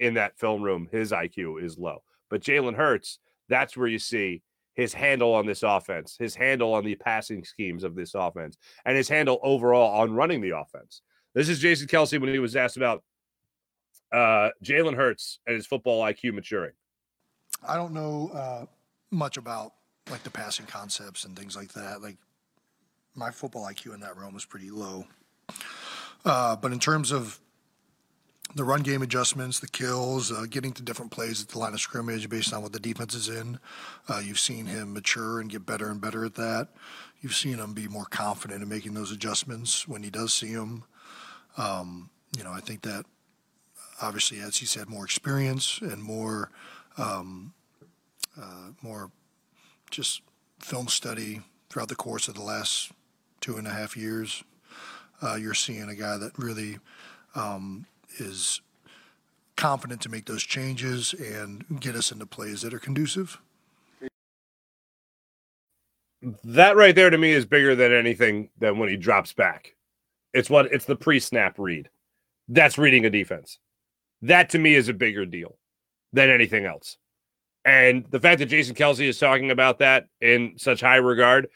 [0.00, 2.02] in that film room, his IQ is low.
[2.30, 4.42] But Jalen Hurts, that's where you see
[4.78, 8.96] his handle on this offense, his handle on the passing schemes of this offense, and
[8.96, 11.02] his handle overall on running the offense.
[11.34, 13.02] This is Jason Kelce when he was asked about
[14.12, 16.74] uh, Jalen Hurts and his football IQ maturing.
[17.66, 18.66] I don't know uh,
[19.10, 19.72] much about
[20.12, 22.00] like the passing concepts and things like that.
[22.00, 22.16] Like
[23.16, 25.06] my football IQ in that realm was pretty low.
[26.24, 27.40] Uh, but in terms of
[28.54, 31.80] the run game adjustments, the kills, uh, getting to different plays at the line of
[31.80, 33.58] scrimmage based on what the defense is in.
[34.08, 36.68] Uh, you've seen him mature and get better and better at that.
[37.20, 40.84] You've seen him be more confident in making those adjustments when he does see them.
[41.56, 43.04] Um, you know, I think that
[44.00, 46.50] obviously, as he's had more experience and more,
[46.96, 47.52] um,
[48.40, 49.10] uh, more
[49.90, 50.22] just
[50.60, 52.92] film study throughout the course of the last
[53.40, 54.42] two and a half years.
[55.20, 56.78] Uh, you're seeing a guy that really
[57.34, 57.86] um,
[58.20, 58.60] is
[59.56, 63.38] confident to make those changes and get us into plays that are conducive.
[66.44, 69.74] That right there to me is bigger than anything than when he drops back.
[70.32, 71.88] It's what it's the pre-snap read.
[72.48, 73.58] That's reading a defense.
[74.22, 75.56] That to me is a bigger deal
[76.12, 76.96] than anything else.
[77.64, 81.48] And the fact that Jason Kelce is talking about that in such high regard,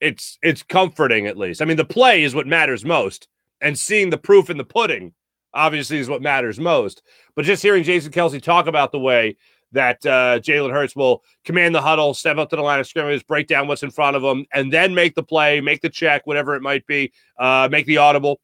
[0.00, 1.60] it's it's comforting at least.
[1.60, 3.28] I mean, the play is what matters most,
[3.60, 5.12] and seeing the proof in the pudding
[5.54, 7.02] obviously is what matters most.
[7.34, 9.36] But just hearing Jason Kelce talk about the way
[9.72, 13.26] that uh, Jalen Hurts will command the huddle, step up to the line of scrimmage,
[13.26, 16.26] break down what's in front of him, and then make the play, make the check,
[16.26, 18.40] whatever it might be, uh, make the audible.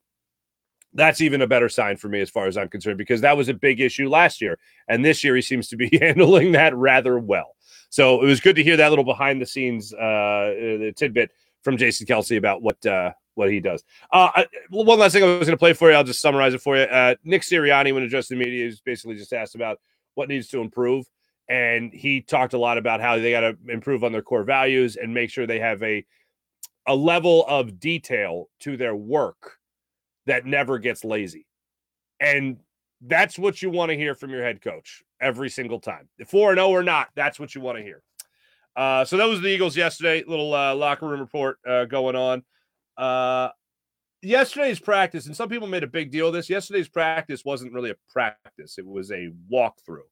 [0.93, 3.49] That's even a better sign for me as far as I'm concerned because that was
[3.49, 4.59] a big issue last year.
[4.89, 7.57] And this year he seems to be handling that rather well.
[7.91, 10.53] So it was good to hear that little behind the scenes uh,
[10.97, 11.31] tidbit
[11.63, 13.85] from Jason Kelce about what uh, what he does.
[14.13, 15.97] Uh, one last thing I was going to play for you.
[15.97, 16.83] I'll just summarize it for you.
[16.83, 19.81] Uh, Nick Sirianni, when addressing the media, is basically just asked about
[20.15, 21.07] what needs to improve,
[21.49, 24.97] and he talked a lot about how they got to improve on their core values
[24.97, 26.05] and make sure they have a
[26.87, 29.59] a level of detail to their work
[30.27, 31.47] that never gets lazy,
[32.21, 32.59] and
[33.07, 36.09] that's what you want to hear from your head coach every single time.
[36.27, 38.03] Four and zero or not, that's what you want to hear.
[38.77, 40.25] Uh, so that was the Eagles yesterday.
[40.27, 42.43] Little uh, locker room report uh, going on.
[42.97, 43.49] Uh,
[44.23, 46.51] yesterday's practice, and some people made a big deal of this.
[46.51, 50.09] Yesterday's practice wasn't really a practice; it was a walkthrough.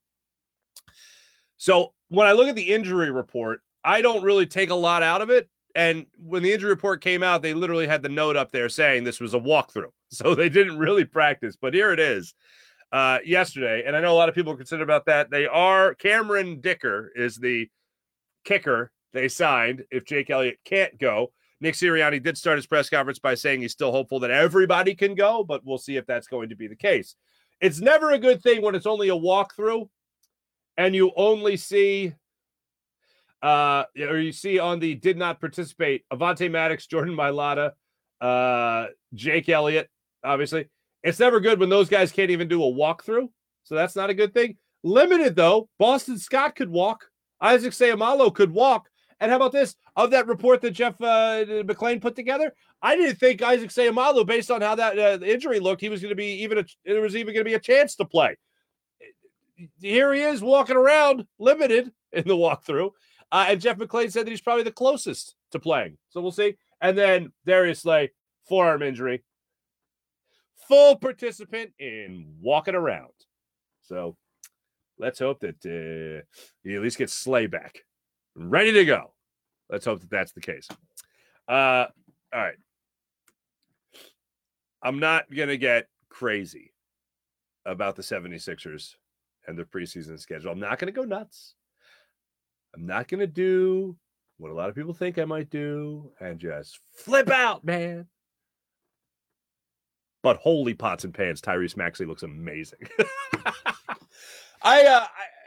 [1.57, 5.23] So when I look at the injury report, I don't really take a lot out
[5.23, 5.49] of it.
[5.75, 9.05] And when the injury report came out, they literally had the note up there saying
[9.05, 9.91] this was a walkthrough.
[10.13, 12.35] So they didn't really practice, but here it is
[12.93, 13.85] uh, yesterday.
[13.87, 15.31] And I know a lot of people are concerned about that.
[15.31, 17.67] They are Cameron Dicker is the
[18.45, 21.33] kicker they signed if Jake Elliott can't go.
[21.63, 25.15] Nick Sirianni did start his press conference by saying he's still hopeful that everybody can
[25.15, 27.15] go, but we'll see if that's going to be the case.
[27.61, 29.89] It's never a good thing when it's only a walkthrough
[30.77, 32.15] and you only see
[33.43, 37.71] uh or you see on the did not participate Avonte Maddox, Jordan Mailata,
[38.21, 39.89] uh Jake Elliott,
[40.25, 40.69] obviously.
[41.05, 43.29] It's never good when those guys can't even do a walkthrough.
[43.63, 44.57] So that's not a good thing.
[44.83, 47.05] Limited though, Boston Scott could walk.
[47.41, 48.89] Isaac Seumalo could walk.
[49.23, 49.77] And how about this?
[49.95, 54.51] Of that report that Jeff uh, McLane put together, I didn't think Isaac Seumalo, based
[54.51, 57.15] on how that uh, injury looked, he was going to be even a, there was
[57.15, 58.37] even going to be a chance to play.
[59.81, 62.91] Here he is walking around, limited in the walkthrough.
[63.31, 65.99] Uh, and Jeff McLane said that he's probably the closest to playing.
[66.09, 66.57] So we'll see.
[66.81, 68.11] And then Darius Slay,
[68.49, 69.23] forearm injury,
[70.67, 73.13] full participant in walking around.
[73.83, 74.17] So
[74.99, 76.27] let's hope that uh,
[76.65, 77.85] he at least gets Slay back,
[78.35, 79.12] ready to go.
[79.73, 80.69] Let's hope that that's the case.
[81.49, 81.87] Uh,
[82.33, 82.57] all right.
[84.83, 86.75] I'm not going to get crazy
[87.65, 88.97] about the 76ers
[89.47, 90.53] and their preseason schedule.
[90.53, 91.55] I'm not going to go nuts.
[92.75, 93.97] I'm not going to do
[94.37, 98.07] what a lot of people think I might do and just flip out, man.
[100.23, 102.81] But holy pots and pans, Tyrese Maxey looks amazing.
[104.63, 105.07] I, uh,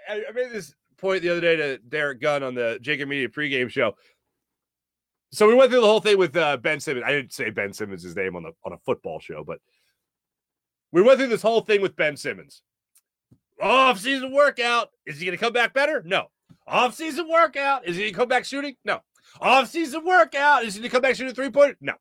[0.09, 3.29] I I made this point the other day to Derrick Gunn on the JAKIB Media
[3.29, 3.95] pregame show.
[5.35, 7.03] So we went through the whole thing with uh, Ben Simmons.
[7.05, 9.59] I didn't say Ben Simmons' name on the on a football show, but
[10.93, 12.61] we went through this whole thing with Ben Simmons.
[13.61, 14.91] Off season workout.
[15.05, 16.01] Is he going to come back better?
[16.05, 16.27] No.
[16.65, 17.85] Off season workout.
[17.85, 18.75] Is he going to come back shooting?
[18.85, 19.01] No.
[19.41, 20.63] Off season workout.
[20.63, 21.75] Is he going to come back shooting three point?
[21.81, 21.95] No.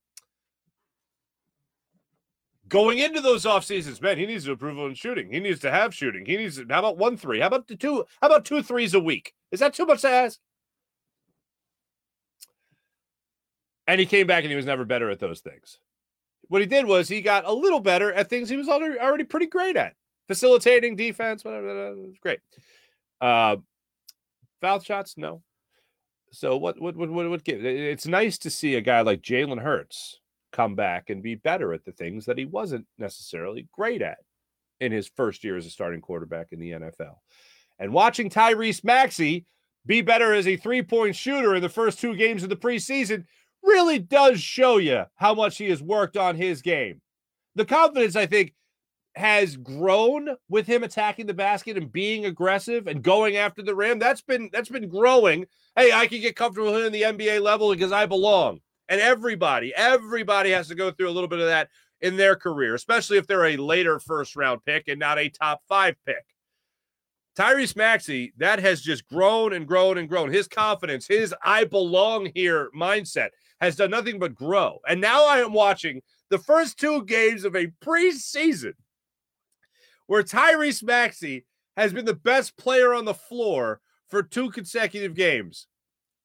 [2.68, 5.32] Going into those off seasons, man, he needs to improve on shooting.
[5.32, 6.24] He needs to have shooting.
[6.24, 6.58] He needs.
[6.58, 7.40] To, how about one three?
[7.40, 8.04] How about the two?
[8.20, 9.34] How about two threes a week?
[9.50, 10.38] Is that too much to ask?
[13.86, 15.78] And he came back and he was never better at those things.
[16.48, 19.24] What he did was he got a little better at things he was already, already
[19.24, 19.94] pretty great at
[20.28, 21.94] facilitating defense, whatever.
[22.20, 22.40] Great.
[23.20, 23.56] Uh,
[24.60, 25.42] foul shots, no.
[26.32, 26.80] So what?
[26.80, 26.96] What?
[26.96, 27.10] What?
[27.10, 27.30] What?
[27.30, 27.64] what give?
[27.64, 30.20] It's nice to see a guy like Jalen Hurts
[30.52, 34.18] come back and be better at the things that he wasn't necessarily great at
[34.80, 37.16] in his first year as a starting quarterback in the NFL.
[37.78, 39.46] And watching Tyrese Maxey
[39.86, 43.24] be better as a three-point shooter in the first two games of the preseason
[43.64, 47.00] really does show you how much he has worked on his game.
[47.54, 48.54] The confidence, I think,
[49.16, 53.98] has grown with him attacking the basket and being aggressive and going after the rim.
[53.98, 55.46] That's been that's been growing.
[55.76, 58.60] Hey, I can get comfortable in the NBA level because I belong.
[58.88, 61.68] And everybody, everybody has to go through a little bit of that
[62.00, 65.62] in their career, especially if they're a later first round pick and not a top
[65.68, 66.24] five pick.
[67.36, 70.30] Tyrese Maxey, that has just grown and grown and grown.
[70.30, 73.30] His confidence, his I belong here mindset
[73.64, 74.78] has done nothing but grow.
[74.88, 78.74] And now I am watching the first two games of a preseason
[80.06, 81.46] where Tyrese Maxey
[81.76, 85.66] has been the best player on the floor for two consecutive games.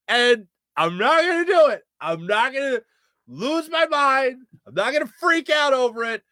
[0.08, 1.82] And I'm not going to do it.
[2.00, 2.82] I'm not going to
[3.26, 4.42] lose my mind.
[4.66, 6.22] I'm not going to freak out over it.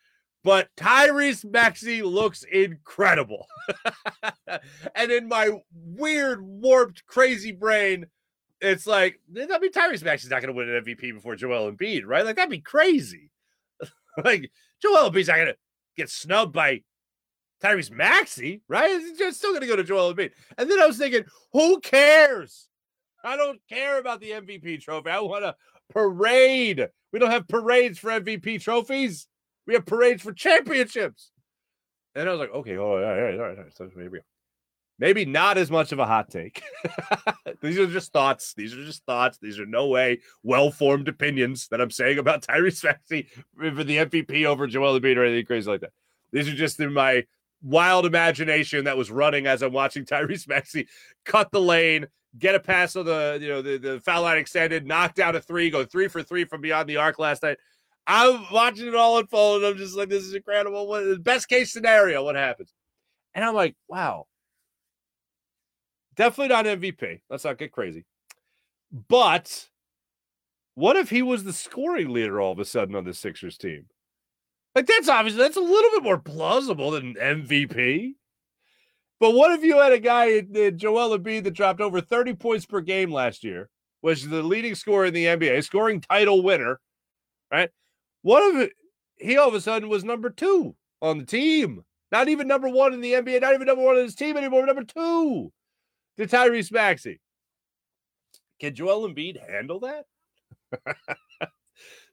[0.44, 3.46] But Tyrese Maxey looks incredible.
[4.94, 8.06] and in my weird, warped, crazy brain,
[8.60, 12.02] it's like, I mean, Tyrese Maxey's not going to win an MVP before Joel Embiid,
[12.06, 12.24] right?
[12.24, 13.30] Like, that'd be crazy.
[14.24, 14.50] like,
[14.82, 15.56] Joel Embiid's not going to
[15.96, 16.82] get snubbed by
[17.62, 19.00] Tyrese Maxey, right?
[19.00, 20.32] He's still going to go to Joel Embiid.
[20.56, 22.68] And then I was thinking, who cares?
[23.24, 25.10] I don't care about the MVP trophy.
[25.10, 25.56] I want a
[25.92, 26.88] parade.
[27.12, 29.26] We don't have parades for MVP trophies.
[29.66, 31.30] We have parades for championships.
[32.14, 33.76] And I was like, okay, oh, all right, all right, all right.
[33.76, 34.18] So maybe,
[34.98, 36.62] maybe not as much of a hot take.
[37.60, 38.54] These are just thoughts.
[38.54, 39.38] These are just thoughts.
[39.38, 44.44] These are no way well-formed opinions that I'm saying about Tyrese Maxey for the MVP
[44.44, 45.92] over Joel Embiid or anything crazy like that.
[46.32, 47.24] These are just in my
[47.62, 50.88] wild imagination that was running as I'm watching Tyrese Maxey
[51.24, 52.06] cut the lane,
[52.38, 55.40] get a pass on the you know the, the foul line extended, knock down a
[55.40, 57.58] three, go three for three from beyond the arc last night.
[58.06, 60.86] I'm watching it all unfold, and I'm just like, this is incredible.
[60.86, 62.24] What best case scenario?
[62.24, 62.72] What happens?
[63.34, 64.26] And I'm like, wow.
[66.18, 67.20] Definitely not MVP.
[67.30, 68.04] Let's not get crazy.
[69.08, 69.68] But
[70.74, 73.86] what if he was the scoring leader all of a sudden on the Sixers team?
[74.74, 78.14] Like that's obviously that's a little bit more plausible than MVP.
[79.20, 82.66] But what if you had a guy, in Joel Embiid, that dropped over 30 points
[82.66, 83.68] per game last year,
[84.02, 86.80] was the leading scorer in the NBA, scoring title winner,
[87.52, 87.70] right?
[88.22, 88.70] What if
[89.18, 91.84] he all of a sudden was number two on the team?
[92.10, 94.66] Not even number one in the NBA, not even number one in his team anymore,
[94.66, 95.52] number two
[96.18, 97.20] to Tyrese Maxey.
[98.60, 100.06] Can Joel Embiid handle that?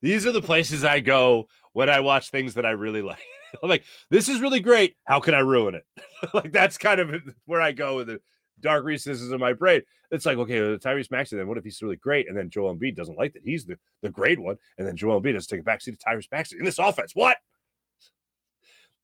[0.01, 3.23] These are the places I go when I watch things that I really like.
[3.63, 4.95] I'm like, this is really great.
[5.05, 5.85] How can I ruin it?
[6.33, 7.15] like that's kind of
[7.45, 8.19] where I go with the
[8.59, 9.81] dark recesses of my brain.
[10.11, 12.27] It's like, okay, Tyrese Maxey, then what if he's really great?
[12.27, 13.41] And then Joel Embiid doesn't like that.
[13.43, 14.57] He's the, the great one.
[14.77, 17.11] And then Joel Embiid has to take a backseat to Tyrese Maxey in this offense.
[17.15, 17.37] What?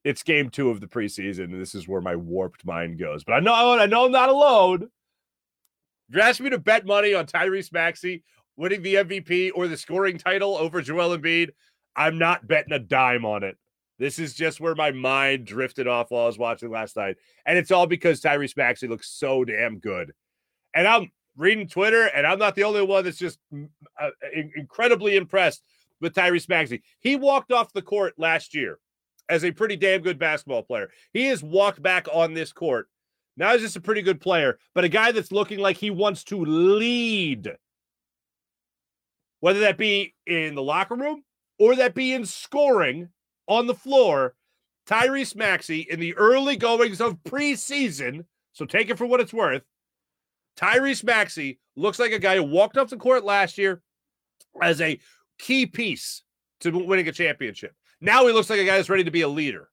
[0.04, 1.46] It's game two of the preseason.
[1.46, 3.24] And this is where my warped mind goes.
[3.24, 4.84] But I know I know I'm not alone.
[6.10, 8.24] If you're asking me to bet money on Tyrese Maxey
[8.58, 11.52] winning the MVP or the scoring title over Joel Embiid,
[11.96, 13.58] I'm not betting a dime on it.
[13.98, 17.18] This is just where my mind drifted off while I was watching last night.
[17.46, 20.12] And it's all because Tyrese Maxey looks so damn good.
[20.74, 24.10] And I'm reading Twitter, and I'm not the only one that's just mm, uh,
[24.56, 25.64] incredibly impressed
[26.00, 26.82] with Tyrese Maxey.
[27.00, 28.80] He walked off the court last year
[29.32, 30.90] as a pretty damn good basketball player.
[31.14, 32.90] He has walked back on this court.
[33.38, 36.26] Now he's just a pretty good player, but a guy that's looking like he wants
[36.26, 37.56] to lead,
[39.40, 41.24] whether that be in the locker room
[41.58, 43.08] or that be in scoring
[43.48, 44.36] on the floor,
[44.86, 48.26] Tyrese Maxey in the early goings of preseason.
[48.52, 49.64] So take it for what it's worth.
[50.58, 53.82] Tyrese Maxey looks like a guy who walked up the court last year
[54.62, 55.00] as a
[55.40, 56.24] key piece
[56.60, 57.74] to winning a championship.
[58.02, 59.70] Now he looks like a guy that's ready to be a leader.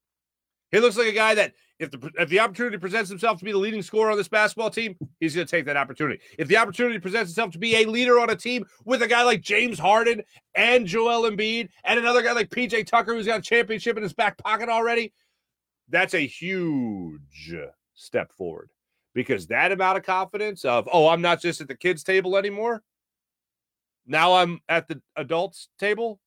[0.70, 3.52] He looks like a guy that if the if the opportunity presents himself to be
[3.52, 6.20] the leading scorer on this basketball team, he's going to take that opportunity.
[6.38, 9.22] If the opportunity presents itself to be a leader on a team with a guy
[9.22, 10.22] like James Harden
[10.54, 14.12] and Joel Embiid and another guy like PJ Tucker who's got a championship in his
[14.12, 15.12] back pocket already,
[15.88, 17.54] that's a huge
[17.94, 18.70] step forward.
[19.14, 22.82] Because that amount of confidence of, oh, I'm not just at the kids' table anymore.
[24.06, 26.20] Now I'm at the adults' table.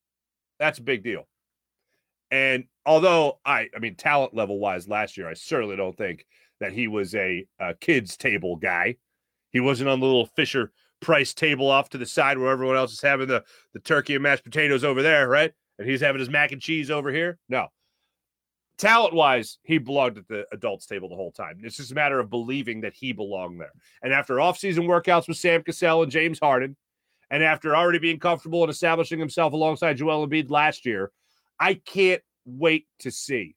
[0.60, 1.28] That's a big deal.
[2.32, 6.26] And although I, I mean, talent level wise, last year, I certainly don't think
[6.60, 8.96] that he was a, a kids table guy.
[9.52, 10.72] He wasn't on the little Fisher
[11.02, 14.24] Price table off to the side where everyone else is having the the turkey and
[14.24, 15.52] mashed potatoes over there, right?
[15.80, 17.40] And he's having his mac and cheese over here.
[17.50, 17.70] No,
[18.78, 21.60] talent wise, he belonged at the adults table the whole time.
[21.64, 23.72] It's just a matter of believing that he belonged there.
[24.02, 26.76] And after offseason workouts with Sam Cassell and James Harden,
[27.30, 31.12] and after already being comfortable and establishing himself alongside Joel Embiid last year,
[31.62, 33.56] I can't wait to see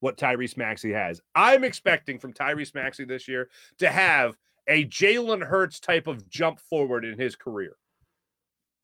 [0.00, 1.22] what Tyrese Maxey has.
[1.34, 3.48] I'm expecting from Tyrese Maxey this year
[3.78, 4.36] to have
[4.68, 7.76] a Jalen Hurts type of jump forward in his career.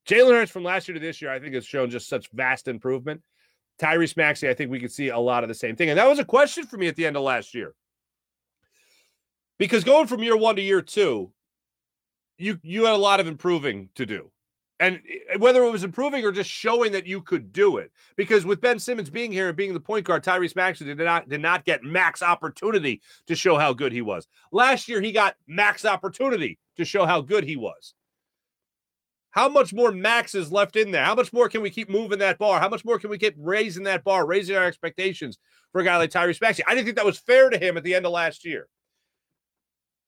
[0.09, 2.67] Jalen Hurts from last year to this year, I think, has shown just such vast
[2.67, 3.21] improvement.
[3.79, 5.91] Tyrese Maxey, I think we could see a lot of the same thing.
[5.91, 7.75] And that was a question for me at the end of last year.
[9.59, 11.31] Because going from year one to year two,
[12.39, 14.31] you you had a lot of improving to do.
[14.83, 18.45] And eh, whether it was improving or just showing that you could do it, because
[18.45, 21.41] with Ben Simmons being here and being the point guard, Tyrese Maxey did not did
[21.41, 24.27] not get max opportunity to show how good he was.
[24.51, 27.95] Last year, he got max opportunity to show how good he was.
[29.31, 31.05] How much more max is left in there?
[31.05, 32.59] How much more can we keep moving that bar?
[32.59, 35.39] How much more can we keep raising that bar, raising our expectations
[35.71, 36.65] for a guy like Tyrese Maxey?
[36.67, 38.67] I didn't think that was fair to him at the end of last year.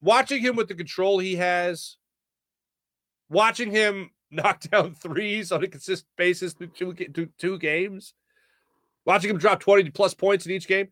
[0.03, 1.97] Watching him with the control he has,
[3.31, 8.15] watching him knock down threes on a consistent basis through two, through two games,
[9.05, 10.89] watching him drop 20 plus points in each game,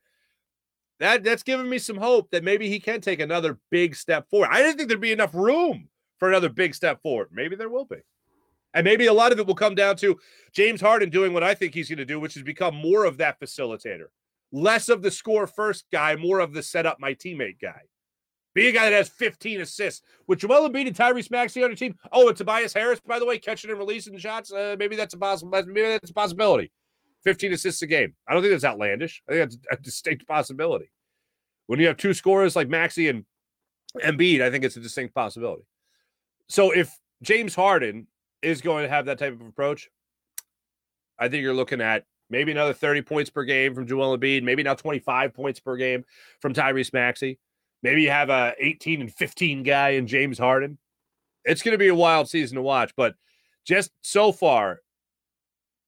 [1.00, 4.50] that, that's giving me some hope that maybe he can take another big step forward.
[4.52, 5.88] I didn't think there'd be enough room
[6.18, 7.28] for another big step forward.
[7.32, 7.96] Maybe there will be.
[8.74, 10.18] And maybe a lot of it will come down to
[10.52, 13.18] James Harden doing what I think he's going to do, which is become more of
[13.18, 14.06] that facilitator,
[14.50, 17.82] less of the score first guy, more of the set up my teammate guy.
[18.54, 20.02] Be a guy that has 15 assists.
[20.26, 21.96] With Joel Embiid and Tyrese Maxey on your team.
[22.12, 24.52] Oh, and Tobias Harris, by the way, catching and releasing shots.
[24.52, 25.50] Uh, maybe that's a possible.
[25.50, 26.70] Maybe that's a possibility.
[27.24, 28.14] 15 assists a game.
[28.26, 29.22] I don't think that's outlandish.
[29.28, 30.90] I think that's a distinct possibility.
[31.66, 33.24] When you have two scorers like Maxey and
[34.02, 35.62] Embiid, I think it's a distinct possibility.
[36.48, 38.08] So if James Harden
[38.42, 39.88] is going to have that type of approach,
[41.18, 44.62] I think you're looking at maybe another 30 points per game from Joel Embiid, maybe
[44.62, 46.04] now 25 points per game
[46.40, 47.38] from Tyrese Maxey.
[47.82, 50.78] Maybe you have a 18 and 15 guy in James Harden.
[51.44, 53.14] It's going to be a wild season to watch, but
[53.64, 54.80] just so far,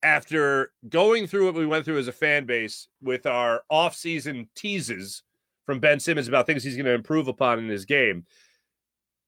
[0.03, 5.23] after going through what we went through as a fan base with our off-season teases
[5.65, 8.27] from Ben Simmons about things he's going to improve upon in his game,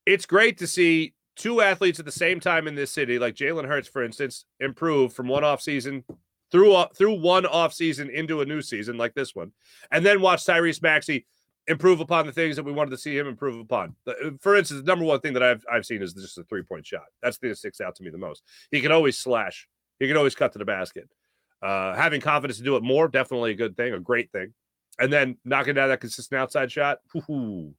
[0.04, 3.66] it's great to see two athletes at the same time in this city, like Jalen
[3.66, 6.04] Hurts, for instance, improve from one off season
[6.52, 9.52] through through one off season into a new season like this one,
[9.90, 11.26] and then watch Tyrese Maxey
[11.68, 13.94] improve upon the things that we wanted to see him improve upon.
[14.40, 16.86] For instance, the number one thing that I've I've seen is just a three point
[16.86, 17.04] shot.
[17.22, 18.42] That's the thing that sticks out to me the most.
[18.70, 19.68] He can always slash.
[19.98, 21.08] He can always cut to the basket.
[21.62, 24.52] Uh, having confidence to do it more, definitely a good thing, a great thing.
[24.98, 26.98] And then knocking down that consistent outside shot,
[27.28, 27.74] whoo,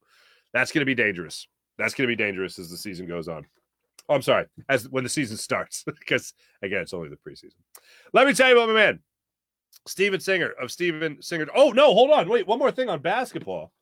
[0.52, 1.46] that's going to be dangerous.
[1.78, 3.46] That's going to be dangerous as the season goes on.
[4.08, 6.32] Oh, I'm sorry, as when the season starts, because
[6.62, 7.54] again, it's only the preseason.
[8.12, 9.00] Let me tell you about my man,
[9.86, 11.46] Steven Singer of Steven Singer.
[11.54, 13.72] Oh no, hold on, wait, one more thing on basketball.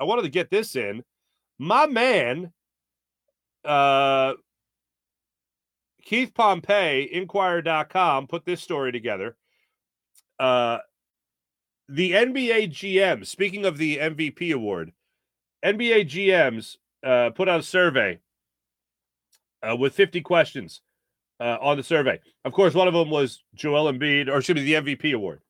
[0.00, 1.04] I wanted to get this in.
[1.58, 2.52] My man,
[3.64, 4.32] uh,
[6.02, 9.36] Keith Pompey, Inquirer.com, put this story together.
[10.38, 10.78] Uh,
[11.88, 14.92] the NBA GM, speaking of the MVP award,
[15.62, 18.20] NBA GMs uh, put out a survey
[19.62, 20.80] uh, with 50 questions
[21.40, 22.20] uh, on the survey.
[22.46, 25.42] Of course, one of them was Joel Embiid, or should be the MVP award.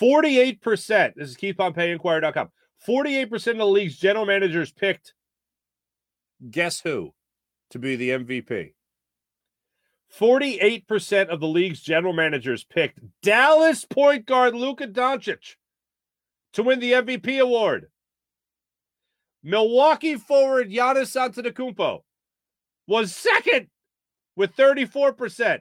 [0.00, 2.48] 48%, this is Keith Pompey, Inquirer.com.
[2.86, 5.14] 48% of the league's general managers picked
[6.50, 7.12] guess who
[7.70, 8.72] to be the MVP.
[10.18, 15.56] 48% of the league's general managers picked Dallas point guard Luka Doncic
[16.54, 17.88] to win the MVP award.
[19.42, 22.00] Milwaukee forward Giannis Antetokounmpo
[22.86, 23.68] was second
[24.36, 25.60] with 34%.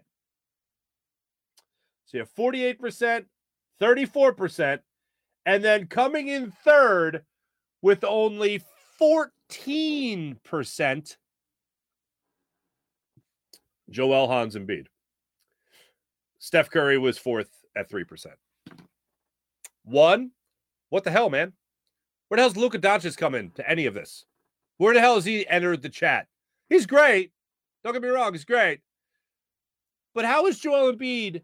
[2.05, 3.25] So you have 48%,
[3.79, 4.79] 34%,
[5.45, 7.23] and then coming in third
[7.81, 8.61] with only
[9.01, 11.17] 14%,
[13.89, 14.87] Joel Hans Embiid.
[16.39, 18.27] Steph Curry was fourth at 3%.
[19.83, 20.31] One,
[20.89, 21.53] what the hell, man?
[22.27, 24.25] Where the hell's Luka Doncic come in to any of this?
[24.77, 26.27] Where the hell has he entered the chat?
[26.69, 27.31] He's great.
[27.83, 28.81] Don't get me wrong, he's great.
[30.13, 31.41] But how is Joel Embiid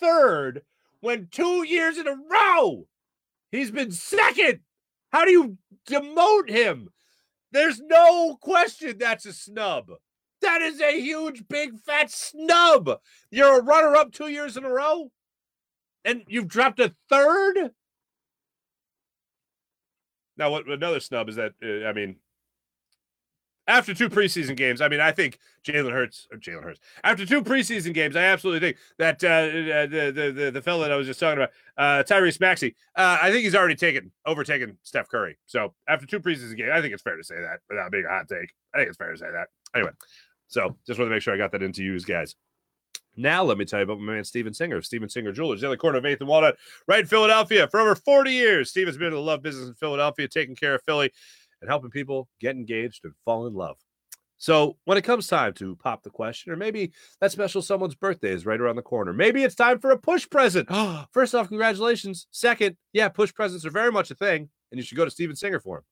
[0.00, 0.62] third
[1.00, 2.86] when two years in a row
[3.52, 4.60] he's been second?
[5.12, 6.88] How do you demote him?
[7.52, 9.90] There's no question that's a snub.
[10.40, 12.98] That is a huge, big, fat snub.
[13.30, 15.12] You're a runner up two years in a row,
[16.04, 17.70] and you've dropped a third.
[20.36, 21.52] Now, what another snub is that?
[21.62, 22.16] Uh, I mean,
[23.66, 26.80] after two preseason games, I mean, I think Jalen Hurts or Jalen Hurts.
[27.04, 30.82] After two preseason games, I absolutely think that uh, uh the, the the the fellow
[30.82, 34.10] that I was just talking about, uh, Tyrese Maxey, uh, I think he's already taken
[34.26, 35.38] overtaken Steph Curry.
[35.46, 38.08] So after two preseason games, I think it's fair to say that without being a
[38.08, 38.52] hot take.
[38.74, 39.48] I think it's fair to say that.
[39.74, 39.92] Anyway,
[40.48, 42.34] so just want to make sure I got that into you guys.
[43.14, 45.98] Now, let me tell you about my man Steven Singer Steven Singer Jewelers, the corner
[45.98, 46.56] of 8th and Walnut,
[46.88, 47.68] right in Philadelphia.
[47.68, 50.82] For over 40 years, Steven's been in the love business in Philadelphia, taking care of
[50.82, 51.12] Philly
[51.62, 53.78] and helping people get engaged and fall in love.
[54.36, 56.90] So, when it comes time to pop the question, or maybe
[57.20, 60.28] that special someone's birthday is right around the corner, maybe it's time for a push
[60.28, 60.68] present.
[61.12, 62.26] First off, congratulations.
[62.32, 65.36] Second, yeah, push presents are very much a thing, and you should go to Steven
[65.36, 65.84] Singer for them.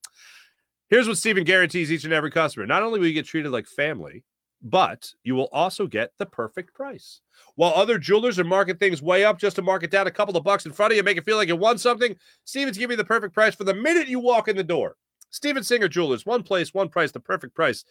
[0.89, 3.67] Here's what Steven guarantees each and every customer not only will you get treated like
[3.67, 4.25] family,
[4.61, 7.21] but you will also get the perfect price.
[7.55, 10.35] While other jewelers are marking things way up just to mark it down a couple
[10.35, 12.95] of bucks in front of you, make it feel like you won something, Steven's giving
[12.95, 14.97] you the perfect price for the minute you walk in the door.
[15.31, 17.83] Steven Singer Jewelers, one place, one price, the perfect price.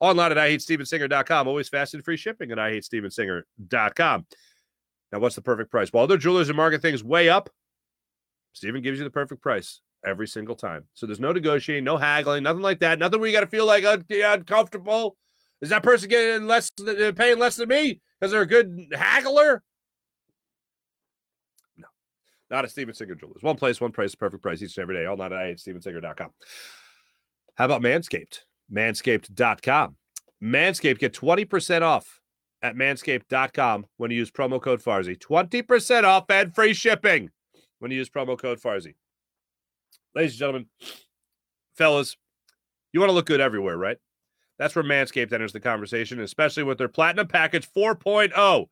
[0.00, 1.46] Online at IHateStevenSinger.com.
[1.46, 4.26] Always fast and free shipping at IHateStevenSinger.com.
[5.12, 5.92] Now, what's the perfect price?
[5.92, 7.50] While other jewelers are marking things way up,
[8.52, 10.84] Steven gives you the perfect price every single time.
[10.94, 12.98] So there's no negotiating, no haggling, nothing like that.
[12.98, 15.16] Nothing where you got to feel like un- uncomfortable.
[15.60, 19.62] Is that person getting less, uh, paying less than me because they're a good haggler?
[21.76, 21.86] No,
[22.50, 23.42] not a Steven Singer Jewelers.
[23.42, 25.06] One place, one price, perfect price each and every day.
[25.06, 26.30] All night at StevenSinger.com.
[27.56, 28.40] How about Manscaped?
[28.72, 29.96] Manscaped.com.
[30.42, 32.20] Manscaped get 20% off
[32.62, 35.18] at manscaped.com when you use promo code Farzy.
[35.18, 37.30] 20% off and free shipping
[37.78, 38.94] when you use promo code Farzy.
[40.14, 40.66] Ladies and gentlemen,
[41.76, 42.16] fellas,
[42.92, 43.98] you want to look good everywhere, right?
[44.58, 48.66] That's where Manscaped enters the conversation, especially with their Platinum Package 4.0.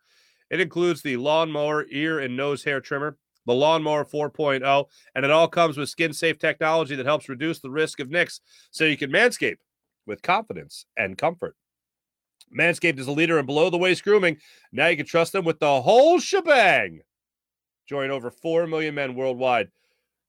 [0.51, 3.17] It includes the lawnmower, ear, and nose hair trimmer,
[3.47, 7.71] the lawnmower 4.0, and it all comes with skin safe technology that helps reduce the
[7.71, 8.41] risk of nicks
[8.71, 9.59] so you can manscape
[10.07, 11.57] with confidence and comfort.
[12.57, 14.37] Manscaped is a leader in below the waist grooming.
[14.73, 17.01] Now you can trust them with the whole shebang.
[17.89, 19.71] Join over 4 million men worldwide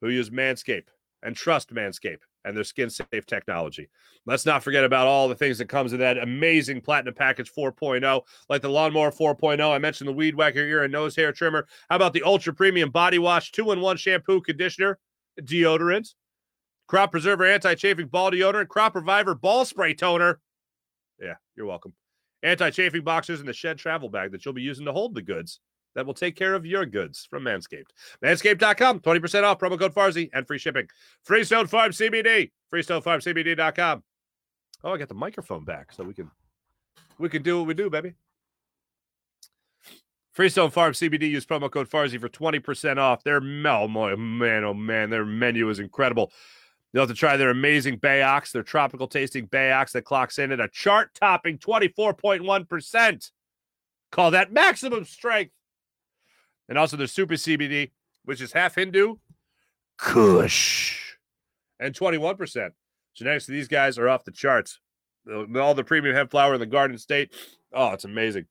[0.01, 0.89] who use Manscaped
[1.21, 3.89] and trust Manscaped and their skin safe technology.
[4.25, 8.21] Let's not forget about all the things that comes in that amazing platinum package 4.0,
[8.49, 9.71] like the lawnmower 4.0.
[9.71, 11.67] I mentioned the weed whacker ear and nose hair trimmer.
[11.89, 14.99] How about the ultra premium body wash, two in one shampoo, conditioner,
[15.41, 16.13] deodorant,
[16.87, 20.39] crop preserver, anti chafing ball deodorant, crop reviver ball spray toner.
[21.19, 21.93] Yeah, you're welcome.
[22.41, 25.21] Anti chafing boxers and the shed travel bag that you'll be using to hold the
[25.21, 25.59] goods
[25.95, 27.91] that will take care of your goods from Manscaped.
[28.23, 30.87] Manscaped.com, 20% off, promo code Farzy, and free shipping.
[31.23, 34.03] Freestone Farm CBD, freestonefarmcbd.com.
[34.83, 36.29] Oh, I got the microphone back so we can
[37.17, 38.13] we can do what we do, baby.
[40.33, 43.23] Freestone Farm CBD use promo code Farzy for 20% off.
[43.23, 43.87] Their oh
[44.17, 46.31] man, oh man, their menu is incredible.
[46.91, 50.59] You'll have to try their amazing Bayox, their tropical tasting Bayox that clocks in at
[50.59, 53.31] a chart topping 24.1%.
[54.11, 55.53] Call that maximum strength.
[56.69, 57.91] And also their Super CBD,
[58.25, 59.15] which is half Hindu,
[59.97, 61.15] Kush,
[61.79, 62.71] and 21%.
[63.13, 64.79] Genetics of these guys are off the charts.
[65.29, 67.33] All the premium hemp flower in the Garden State.
[67.71, 68.45] Oh, it's amazing.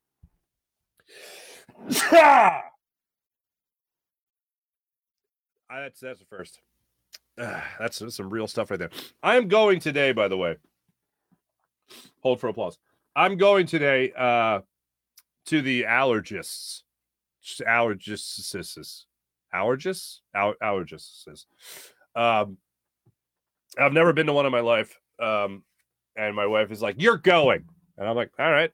[5.80, 6.60] that's that's the first.
[7.38, 8.90] Uh, that's, that's some real stuff right there.
[9.22, 10.56] I am going today, by the way.
[12.20, 12.78] Hold for applause.
[13.16, 14.60] I'm going today uh,
[15.46, 16.82] to the allergists.
[17.42, 19.04] Allergists.
[19.54, 20.20] Allergists?
[20.34, 21.44] Aller- allergists.
[22.14, 22.58] Um,
[23.78, 24.98] I've never been to one in my life.
[25.20, 25.64] Um,
[26.16, 27.64] and my wife is like, You're going.
[27.96, 28.70] And I'm like, All right.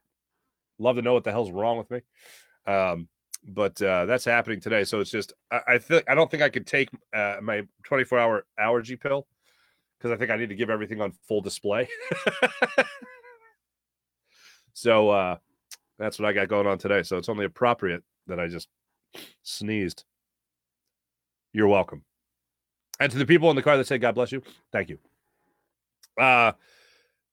[0.79, 2.01] Love to know what the hell's wrong with me.
[2.67, 3.09] Um,
[3.47, 4.85] but uh, that's happening today.
[4.85, 8.19] So it's just I, I think I don't think I could take uh, my 24
[8.19, 9.27] hour allergy pill
[9.99, 11.89] because I think I need to give everything on full display.
[14.73, 15.37] so uh,
[15.99, 17.03] that's what I got going on today.
[17.03, 18.69] So it's only appropriate that I just
[19.43, 20.05] sneezed.
[21.53, 22.05] You're welcome.
[23.01, 24.99] And to the people in the car that said God bless you, thank you.
[26.21, 26.53] Uh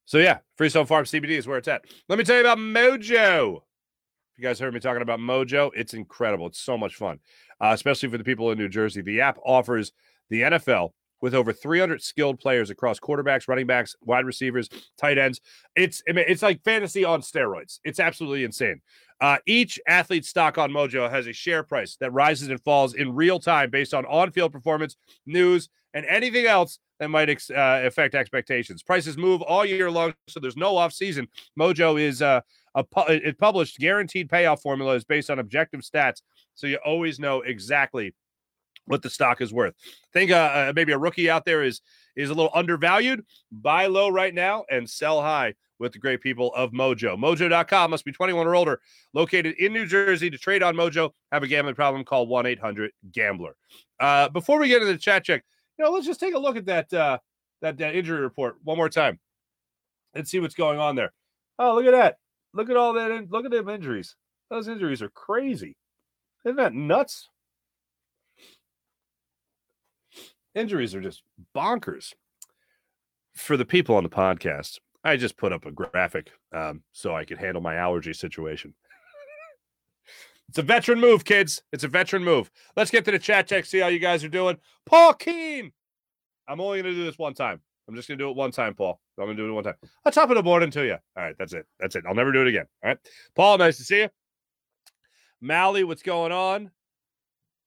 [0.05, 1.85] so yeah, Freestone Farm CBD is where it's at.
[2.07, 3.57] Let me tell you about Mojo.
[3.57, 6.47] If you guys heard me talking about Mojo, it's incredible.
[6.47, 7.19] It's so much fun,
[7.59, 9.01] uh, especially for the people in New Jersey.
[9.01, 9.93] The app offers
[10.29, 10.91] the NFL
[11.25, 15.41] with over 300 skilled players across quarterbacks, running backs, wide receivers, tight ends.
[15.75, 17.79] It's it's like fantasy on steroids.
[17.83, 18.79] It's absolutely insane.
[19.19, 23.15] Uh, each athlete's stock on Mojo has a share price that rises and falls in
[23.15, 28.13] real time based on on-field performance, news, and anything else that might ex- uh, affect
[28.13, 28.83] expectations.
[28.83, 31.27] Prices move all year long, so there's no off season.
[31.59, 32.41] Mojo is uh,
[32.75, 36.21] a pu- it published guaranteed payoff formula is based on objective stats,
[36.53, 38.13] so you always know exactly
[38.85, 39.73] what the stock is worth.
[39.85, 41.81] I Think uh, uh, maybe a rookie out there is
[42.15, 43.25] is a little undervalued.
[43.51, 47.17] Buy low right now and sell high with the great people of Mojo.
[47.17, 48.79] Mojo.com must be 21 or older.
[49.13, 51.11] Located in New Jersey to trade on Mojo.
[51.31, 52.03] Have a gambling problem?
[52.05, 53.55] Call 1 800 Gambler.
[53.99, 55.43] Uh, before we get into the chat check,
[55.77, 57.17] you know, let's just take a look at that, uh,
[57.61, 59.19] that that injury report one more time
[60.13, 61.11] and see what's going on there.
[61.59, 62.17] Oh, look at that!
[62.53, 63.11] Look at all that!
[63.11, 64.15] In- look at them injuries.
[64.49, 65.75] Those injuries are crazy.
[66.45, 67.29] Isn't that nuts?
[70.55, 71.21] Injuries are just
[71.55, 72.13] bonkers.
[73.35, 77.25] For the people on the podcast, I just put up a graphic um, so I
[77.25, 78.73] could handle my allergy situation.
[80.49, 81.61] it's a veteran move, kids.
[81.73, 82.49] It's a veteran move.
[82.77, 84.57] Let's get to the chat check, see how you guys are doing.
[84.85, 85.73] Paul Keen.
[86.47, 87.61] I'm only going to do this one time.
[87.87, 88.99] I'm just gonna do it one time, Paul.
[89.19, 89.75] I'm gonna do it one time.
[90.03, 90.93] I'll top of the board to you.
[90.93, 91.65] All right, that's it.
[91.79, 92.03] That's it.
[92.07, 92.65] I'll never do it again.
[92.83, 92.97] All right,
[93.35, 93.57] Paul.
[93.57, 94.09] Nice to see you.
[95.39, 96.71] Mally, what's going on?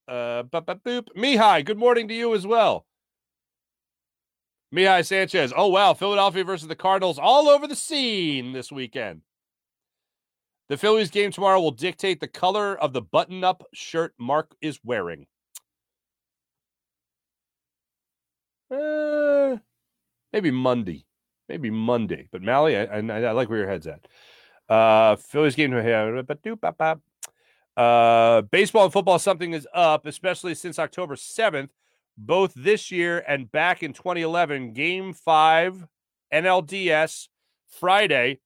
[0.09, 1.09] Uh, boop, boop, boop.
[1.15, 2.87] Mihai, good morning to you as well.
[4.75, 5.53] Mihai Sanchez.
[5.55, 9.21] Oh wow, Philadelphia versus the Cardinals all over the scene this weekend.
[10.69, 15.27] The Phillies game tomorrow will dictate the color of the button-up shirt Mark is wearing.
[18.71, 19.57] Uh,
[20.33, 21.07] maybe Monday,
[21.49, 22.29] maybe Monday.
[22.31, 24.07] But Mally, I, I, I like where your head's at.
[24.69, 26.23] Uh, Phillies game here.
[27.79, 31.69] Uh, baseball and football, something is up, especially since October 7th,
[32.17, 34.73] both this year and back in 2011.
[34.73, 35.87] Game five,
[36.35, 37.29] NLDS,
[37.69, 38.41] Friday.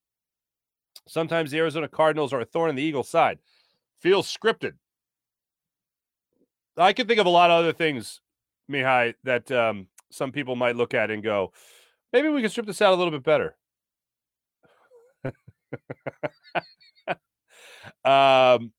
[1.08, 3.38] Sometimes the Arizona Cardinals are a thorn in the Eagles' side.
[4.02, 4.74] Feels scripted.
[6.76, 8.20] I can think of a lot of other things,
[8.70, 11.54] Mihai, that um, some people might look at and go,
[12.12, 13.56] maybe we can strip this out a little bit better.
[18.04, 18.72] um,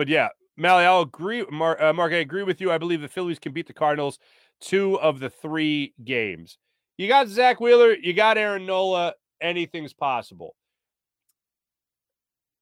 [0.00, 1.44] but yeah, Mally, I'll agree.
[1.52, 2.72] Mark, uh, Mark, I agree with you.
[2.72, 4.18] I believe the Phillies can beat the Cardinals
[4.58, 6.56] two of the three games.
[6.96, 9.12] You got Zack Wheeler, you got Aaron Nola.
[9.42, 10.54] Anything's possible.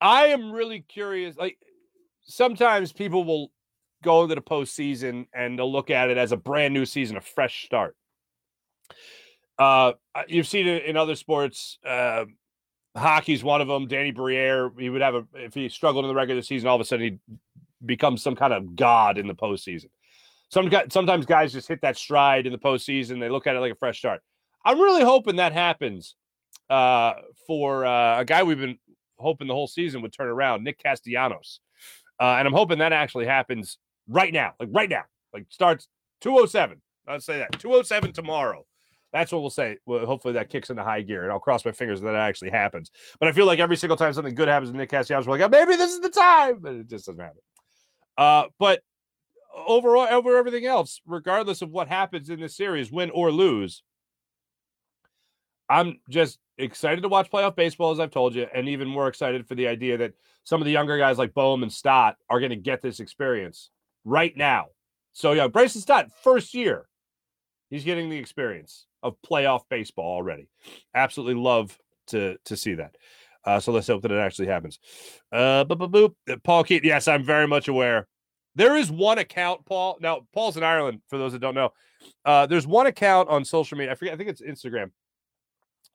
[0.00, 1.36] I am really curious.
[1.36, 1.58] Like
[2.24, 3.52] sometimes people will
[4.02, 7.20] go into the postseason and they'll look at it as a brand new season, a
[7.20, 7.94] fresh start.
[9.60, 9.92] Uh,
[10.26, 11.78] you've seen it in other sports.
[11.86, 12.24] Uh,
[12.98, 13.86] hockey's one of them.
[13.86, 16.80] Danny Briere, he would have a if he struggled in the regular season, all of
[16.80, 17.38] a sudden he'd
[17.84, 19.90] become some kind of god in the postseason.
[20.50, 23.20] Some sometimes guys just hit that stride in the postseason.
[23.20, 24.22] They look at it like a fresh start.
[24.64, 26.14] I'm really hoping that happens
[26.70, 27.14] uh,
[27.46, 28.78] for uh, a guy we've been
[29.18, 31.60] hoping the whole season would turn around, Nick Castellanos.
[32.20, 33.78] Uh, and I'm hoping that actually happens
[34.08, 35.88] right now, like right now, like starts
[36.22, 36.80] 207.
[37.06, 38.66] I'll say that 207 tomorrow.
[39.12, 39.78] That's what we'll say.
[39.86, 42.50] Well, hopefully that kicks into high gear, and I'll cross my fingers that that actually
[42.50, 42.90] happens.
[43.18, 45.42] But I feel like every single time something good happens to Nick Castellanos, we're like,
[45.42, 47.40] oh, maybe this is the time, but it just doesn't happen.
[48.18, 48.82] Uh, but
[49.66, 53.82] overall, over everything else, regardless of what happens in this series, win or lose,
[55.70, 59.46] I'm just excited to watch playoff baseball, as I've told you, and even more excited
[59.46, 62.50] for the idea that some of the younger guys like Bohm and Stott are going
[62.50, 63.70] to get this experience
[64.04, 64.66] right now.
[65.12, 66.87] So, yeah, Bryson Stott, first year,
[67.70, 70.48] he's getting the experience of playoff baseball already.
[70.94, 72.96] Absolutely love to to see that.
[73.44, 74.78] Uh, so let's hope that it actually happens.
[75.32, 76.14] Uh, boop.
[76.28, 78.06] Uh, Paul Keaton, yes, I'm very much aware.
[78.54, 79.98] There is one account, Paul.
[80.00, 81.70] Now, Paul's in Ireland, for those that don't know.
[82.24, 83.92] Uh, there's one account on social media.
[83.92, 84.90] I forget, I think it's Instagram,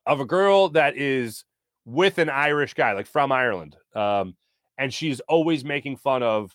[0.06, 1.44] of a girl that is
[1.84, 3.76] with an Irish guy, like from Ireland.
[3.94, 4.34] Um,
[4.78, 6.50] and she's always making fun of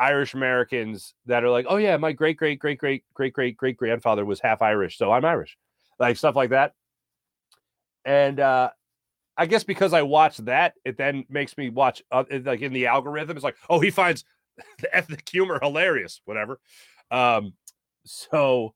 [0.00, 3.76] Irish Americans that are like, oh yeah, my great great great great great great great
[3.76, 5.58] grandfather was half Irish, so I'm Irish,
[5.98, 6.72] like stuff like that.
[8.06, 8.70] And uh,
[9.36, 12.86] I guess because I watch that, it then makes me watch uh, like in the
[12.86, 13.36] algorithm.
[13.36, 14.24] It's like, oh, he finds
[14.80, 16.60] the ethnic humor hilarious, whatever.
[17.10, 17.52] Um,
[18.06, 18.74] so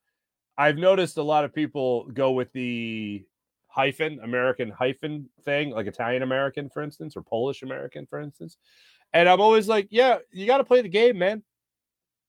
[0.58, 3.24] I've noticed a lot of people go with the
[3.68, 8.58] hyphen American hyphen thing, like Italian American, for instance, or Polish American, for instance.
[9.14, 11.42] And I'm always like, yeah, you got to play the game, man.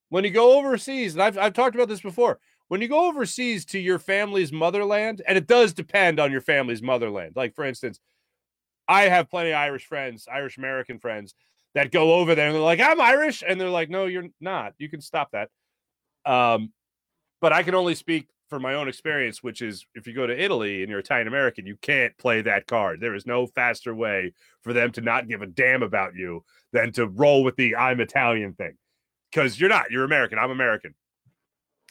[0.10, 3.66] When you go overseas, and I've, I've talked about this before, when you go overseas
[3.66, 7.34] to your family's motherland, and it does depend on your family's motherland.
[7.36, 8.00] Like, for instance,
[8.88, 11.34] I have plenty of Irish friends, Irish American friends
[11.74, 13.44] that go over there and they're like, I'm Irish.
[13.46, 14.74] And they're like, no, you're not.
[14.78, 15.50] You can stop that.
[16.26, 16.72] Um,
[17.42, 20.44] but I can only speak for my own experience, which is if you go to
[20.44, 23.00] Italy and you're Italian American, you can't play that card.
[23.02, 26.92] There is no faster way for them to not give a damn about you than
[26.94, 28.78] to roll with the I'm Italian thing.
[29.32, 30.38] Because you're not, you're American.
[30.38, 30.94] I'm American.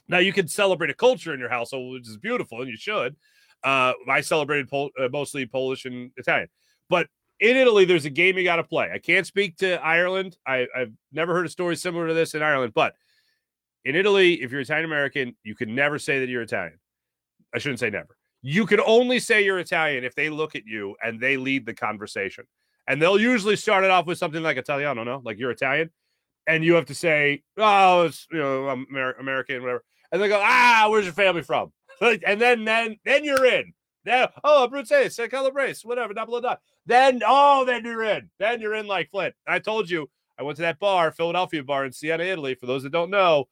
[0.08, 3.16] Now you can celebrate a culture in your household, which is beautiful, and you should.
[3.62, 6.48] Uh, I celebrated Pol- uh, mostly Polish and Italian,
[6.90, 7.08] but
[7.40, 8.90] in Italy, there's a game you got to play.
[8.92, 10.36] I can't speak to Ireland.
[10.46, 12.94] I, I've never heard a story similar to this in Ireland, but
[13.84, 16.78] in Italy, if you're Italian American, you can never say that you're Italian.
[17.54, 18.16] I shouldn't say never.
[18.42, 21.74] You can only say you're Italian if they look at you and they lead the
[21.74, 22.44] conversation.
[22.86, 25.22] And they'll usually start it off with something like Italiano, no?
[25.24, 25.90] Like you're Italian.
[26.46, 29.82] And you have to say, oh, it's, you know, I'm Amer- American, whatever.
[30.12, 31.72] And they go, ah, where's your family from?
[32.00, 33.72] and then, then, then you're in.
[34.04, 36.56] Then, oh, Abruzzese, say Calabrese, whatever, blah, blah.
[36.84, 38.30] Then, oh, then you're in.
[38.38, 39.34] Then you're in like Flint.
[39.46, 42.54] I told you, I went to that bar, Philadelphia bar in Siena, Italy.
[42.54, 43.46] For those that don't know,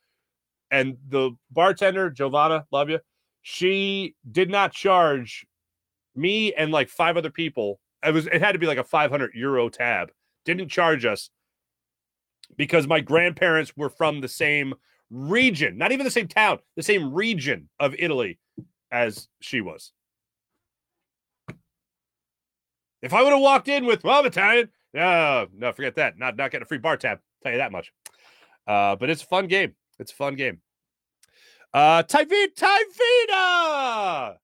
[0.72, 2.98] and the bartender Giovanna, love you.
[3.42, 5.46] She did not charge
[6.16, 7.78] me and like five other people.
[8.04, 10.10] It was it had to be like a 500 euro tab.
[10.44, 11.30] Didn't charge us
[12.56, 14.74] because my grandparents were from the same
[15.10, 18.38] region, not even the same town, the same region of Italy
[18.90, 19.92] as she was.
[23.02, 26.18] If I would have walked in with, well, I'm Italian, no, no, forget that.
[26.18, 27.18] Not not getting a free bar tab.
[27.42, 27.92] Tell you that much.
[28.66, 29.74] Uh, but it's a fun game.
[30.02, 30.60] It's a fun game.
[31.72, 34.36] Uh, Tyvita, Tyvita.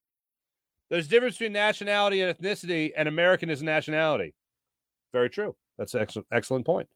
[0.88, 4.34] There's a difference between nationality and ethnicity, and American is nationality.
[5.12, 5.54] Very true.
[5.76, 6.88] That's an excellent, excellent point.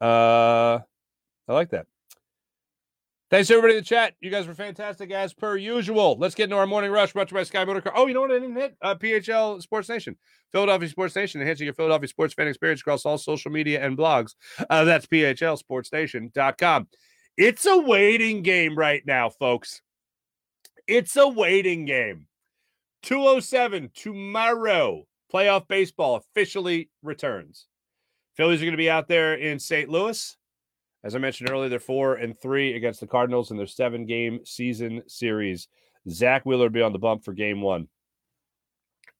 [0.00, 0.78] Uh,
[1.48, 1.86] I like that.
[3.30, 4.14] Thanks everybody in the chat.
[4.20, 6.16] You guys were fantastic as per usual.
[6.18, 7.92] Let's get into our morning rush brought to you by Sky Motor Car.
[7.94, 8.74] Oh, you know what I didn't hit?
[8.80, 10.16] Uh, PHL Sports Nation,
[10.50, 14.34] Philadelphia Sports Nation, enhancing your Philadelphia sports fan experience across all social media and blogs.
[14.70, 16.88] Uh, that's PHLSportsNation.com.
[17.38, 19.80] It's a waiting game right now, folks.
[20.88, 22.26] It's a waiting game.
[23.04, 25.04] 207 tomorrow.
[25.32, 27.68] Playoff baseball officially returns.
[28.36, 29.88] Phillies are going to be out there in St.
[29.88, 30.36] Louis.
[31.04, 34.40] As I mentioned earlier, they're four and three against the Cardinals in their seven game
[34.44, 35.68] season series.
[36.10, 37.86] Zack Wheeler will be on the bump for game one.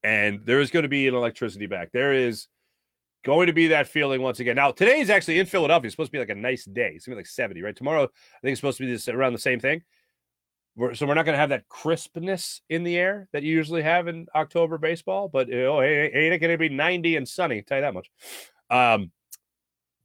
[0.02, 1.92] And there is going to be an electricity back.
[1.92, 2.48] There is
[3.28, 4.56] going to be that feeling once again.
[4.56, 5.86] Now, today is actually in Philadelphia.
[5.86, 6.92] It's supposed to be like a nice day.
[6.94, 7.76] It's going to be like 70, right?
[7.76, 9.82] Tomorrow, I think it's supposed to be this, around the same thing.
[10.76, 13.82] We're, so we're not going to have that crispness in the air that you usually
[13.82, 15.28] have in October baseball.
[15.28, 17.62] But oh, hey, ain't it going to be 90 and sunny?
[17.62, 18.10] tell you that much.
[18.70, 19.12] Um,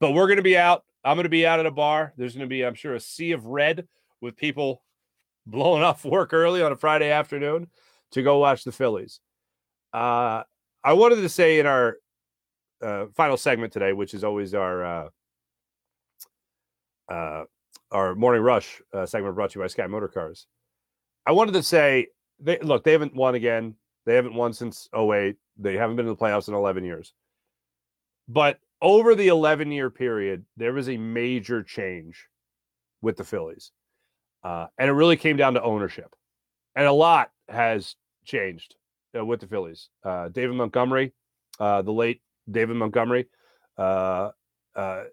[0.00, 2.14] but we're going to be out I'm going to be out at a bar.
[2.16, 3.86] There's going to be, I'm sure, a sea of red
[4.20, 4.82] with people
[5.46, 7.68] blowing off work early on a Friday afternoon
[8.12, 9.20] to go watch the Phillies.
[9.92, 10.42] Uh,
[10.82, 11.98] I wanted to say in our
[12.82, 15.08] uh, final segment today, which is always our uh,
[17.08, 17.44] uh,
[17.90, 20.46] our morning rush uh, segment brought to you by Sky Motor Cars.
[21.26, 22.08] I wanted to say,
[22.40, 23.74] they look, they haven't won again.
[24.06, 25.36] They haven't won since 08.
[25.56, 27.14] They haven't been in the playoffs in 11 years.
[28.28, 32.28] But over the 11 year period, there was a major change
[33.00, 33.72] with the Phillies.
[34.42, 36.14] Uh, and it really came down to ownership.
[36.76, 38.76] And a lot has changed
[39.18, 39.88] uh, with the Phillies.
[40.02, 41.12] Uh, David Montgomery,
[41.60, 42.20] uh, the late
[42.50, 43.26] David Montgomery,
[43.78, 44.30] uh,
[44.74, 45.04] uh,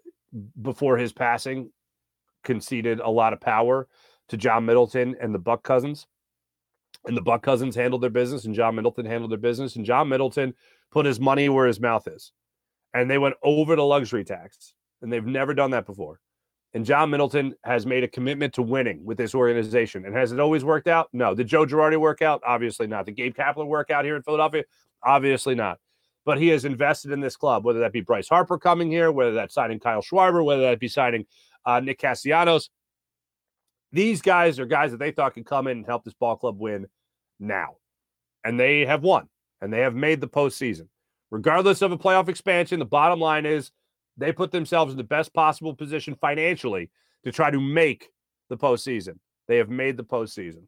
[0.60, 1.70] before his passing,
[2.44, 3.88] conceded a lot of power
[4.28, 6.06] to John Middleton and the Buck cousins.
[7.04, 9.76] And the Buck cousins handled their business, and John Middleton handled their business.
[9.76, 10.54] And John Middleton
[10.90, 12.32] put his money where his mouth is
[12.94, 16.20] and they went over the luxury tax, and they've never done that before.
[16.74, 20.06] And John Middleton has made a commitment to winning with this organization.
[20.06, 21.08] And has it always worked out?
[21.12, 21.34] No.
[21.34, 22.40] Did Joe Girardi work out?
[22.46, 23.04] Obviously not.
[23.04, 24.64] Did Gabe Kapler work out here in Philadelphia?
[25.04, 25.78] Obviously not.
[26.24, 29.32] But he has invested in this club, whether that be Bryce Harper coming here, whether
[29.32, 31.26] that's signing Kyle Schwarber, whether that be signing
[31.66, 32.70] uh, Nick Castellanos.
[33.90, 36.58] These guys are guys that they thought could come in and help this ball club
[36.58, 36.86] win
[37.40, 37.76] now.
[38.44, 39.28] And they have won,
[39.60, 40.88] and they have made the postseason
[41.32, 43.72] regardless of a playoff expansion, the bottom line is
[44.16, 46.90] they put themselves in the best possible position financially
[47.24, 48.10] to try to make
[48.50, 49.18] the postseason.
[49.48, 50.64] They have made the postseason.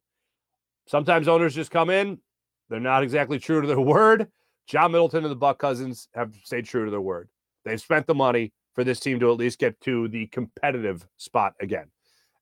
[0.88, 2.18] Sometimes owners just come in,
[2.68, 4.26] they're not exactly true to their word.
[4.66, 7.28] John Middleton and the Buck Cousins have stayed true to their word.
[7.64, 11.54] They've spent the money for this team to at least get to the competitive spot
[11.60, 11.86] again.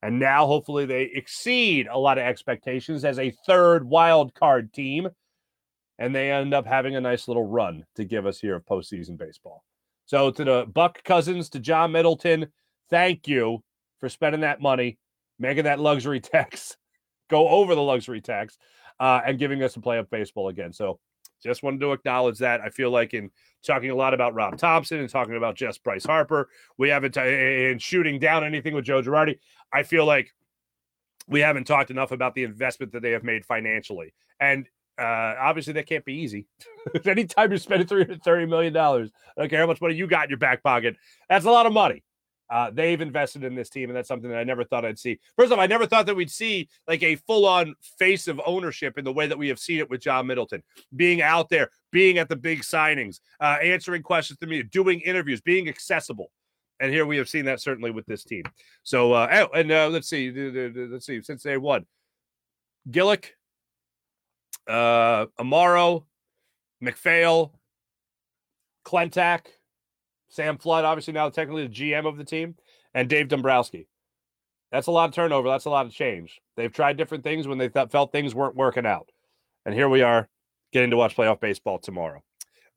[0.02, 5.08] And now, hopefully, they exceed a lot of expectations as a third wild card team
[6.02, 9.16] and they end up having a nice little run to give us here of postseason
[9.16, 9.62] baseball.
[10.06, 12.48] So to the Buck Cousins, to John Middleton,
[12.90, 13.62] thank you
[14.00, 14.98] for spending that money,
[15.38, 16.76] making that luxury tax
[17.30, 18.58] go over the luxury tax,
[19.00, 20.72] uh, and giving us a play of baseball again.
[20.72, 20.98] So
[21.42, 22.60] just wanted to acknowledge that.
[22.60, 23.30] I feel like in
[23.64, 27.70] talking a lot about Rob Thomson and talking about just Bryce Harper, we haven't t-
[27.70, 29.38] in shooting down anything with Joe Girardi.
[29.72, 30.32] I feel like
[31.28, 34.12] we haven't talked enough about the investment that they have made financially.
[34.40, 34.66] And
[34.98, 36.46] uh, obviously that can't be easy.
[37.04, 40.06] Anytime you're spending three hundred thirty million dollars, I don't care how much money you
[40.06, 40.96] got in your back pocket.
[41.28, 42.02] That's a lot of money.
[42.52, 45.18] Uh, they've invested in this team, and that's something that I never thought I'd see.
[45.38, 49.06] First off, I never thought that we'd see like a full-on face of ownership in
[49.06, 50.62] the way that we have seen it with John Middleton,
[50.94, 55.40] being out there, being at the big signings, uh, answering questions to me, doing interviews,
[55.40, 56.30] being accessible.
[56.78, 58.42] And here we have seen that certainly with this team.
[58.82, 61.86] So, uh, oh, and uh, let's see, let's see, since they won,
[62.90, 63.28] Gillick,
[64.68, 66.04] uh, Amaro,
[66.82, 67.54] MacPhail,
[68.84, 69.46] Klentak,
[70.32, 72.56] Sam Fuld, obviously now technically the GM of the team,
[72.94, 73.86] and Dave Dombrowski.
[74.70, 75.50] That's a lot of turnover.
[75.50, 76.40] That's a lot of change.
[76.56, 79.10] They've tried different things when they th- felt things weren't working out.
[79.66, 80.30] And here we are
[80.72, 82.22] getting to watch playoff baseball tomorrow.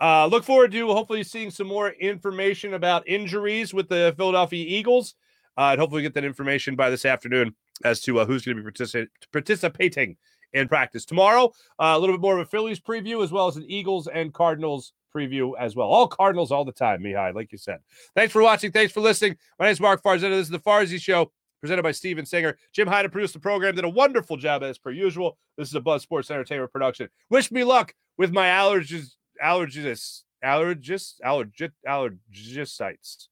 [0.02, 5.16] Uh, look forward to hopefully seeing some more information about injuries with the Philadelphia Eagles.
[5.58, 8.64] Uh, and hopefully get that information by this afternoon as to uh, who's going to
[8.64, 10.18] be particip- participating
[10.52, 11.06] in practice.
[11.06, 14.08] Tomorrow, uh, a little bit more of a Phillies preview as well as an Eagles
[14.08, 15.88] and Cardinals preview as well.
[15.88, 17.80] All Cardinals all the time, Mihai, like you said.
[18.16, 18.72] Thanks for watching.
[18.72, 19.38] Thanks for listening.
[19.60, 20.30] My name is Mark Farzetta.
[20.30, 22.58] This is the Farzy Show presented by Steven Singer.
[22.74, 25.38] Jim Hyde produced the program, did a wonderful job as per usual.
[25.58, 27.10] This is a Buzz Sports Entertainment production.
[27.30, 29.14] Wish me luck with my allergies,
[29.44, 33.30] allergies, allergists, allergist, allergists sites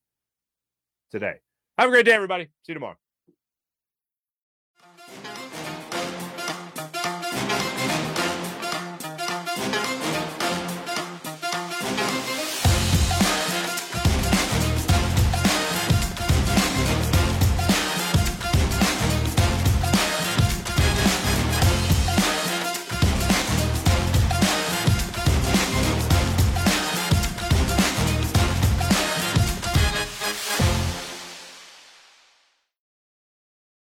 [1.11, 1.35] today.
[1.77, 2.45] Have a great day, everybody.
[2.45, 2.97] See you tomorrow.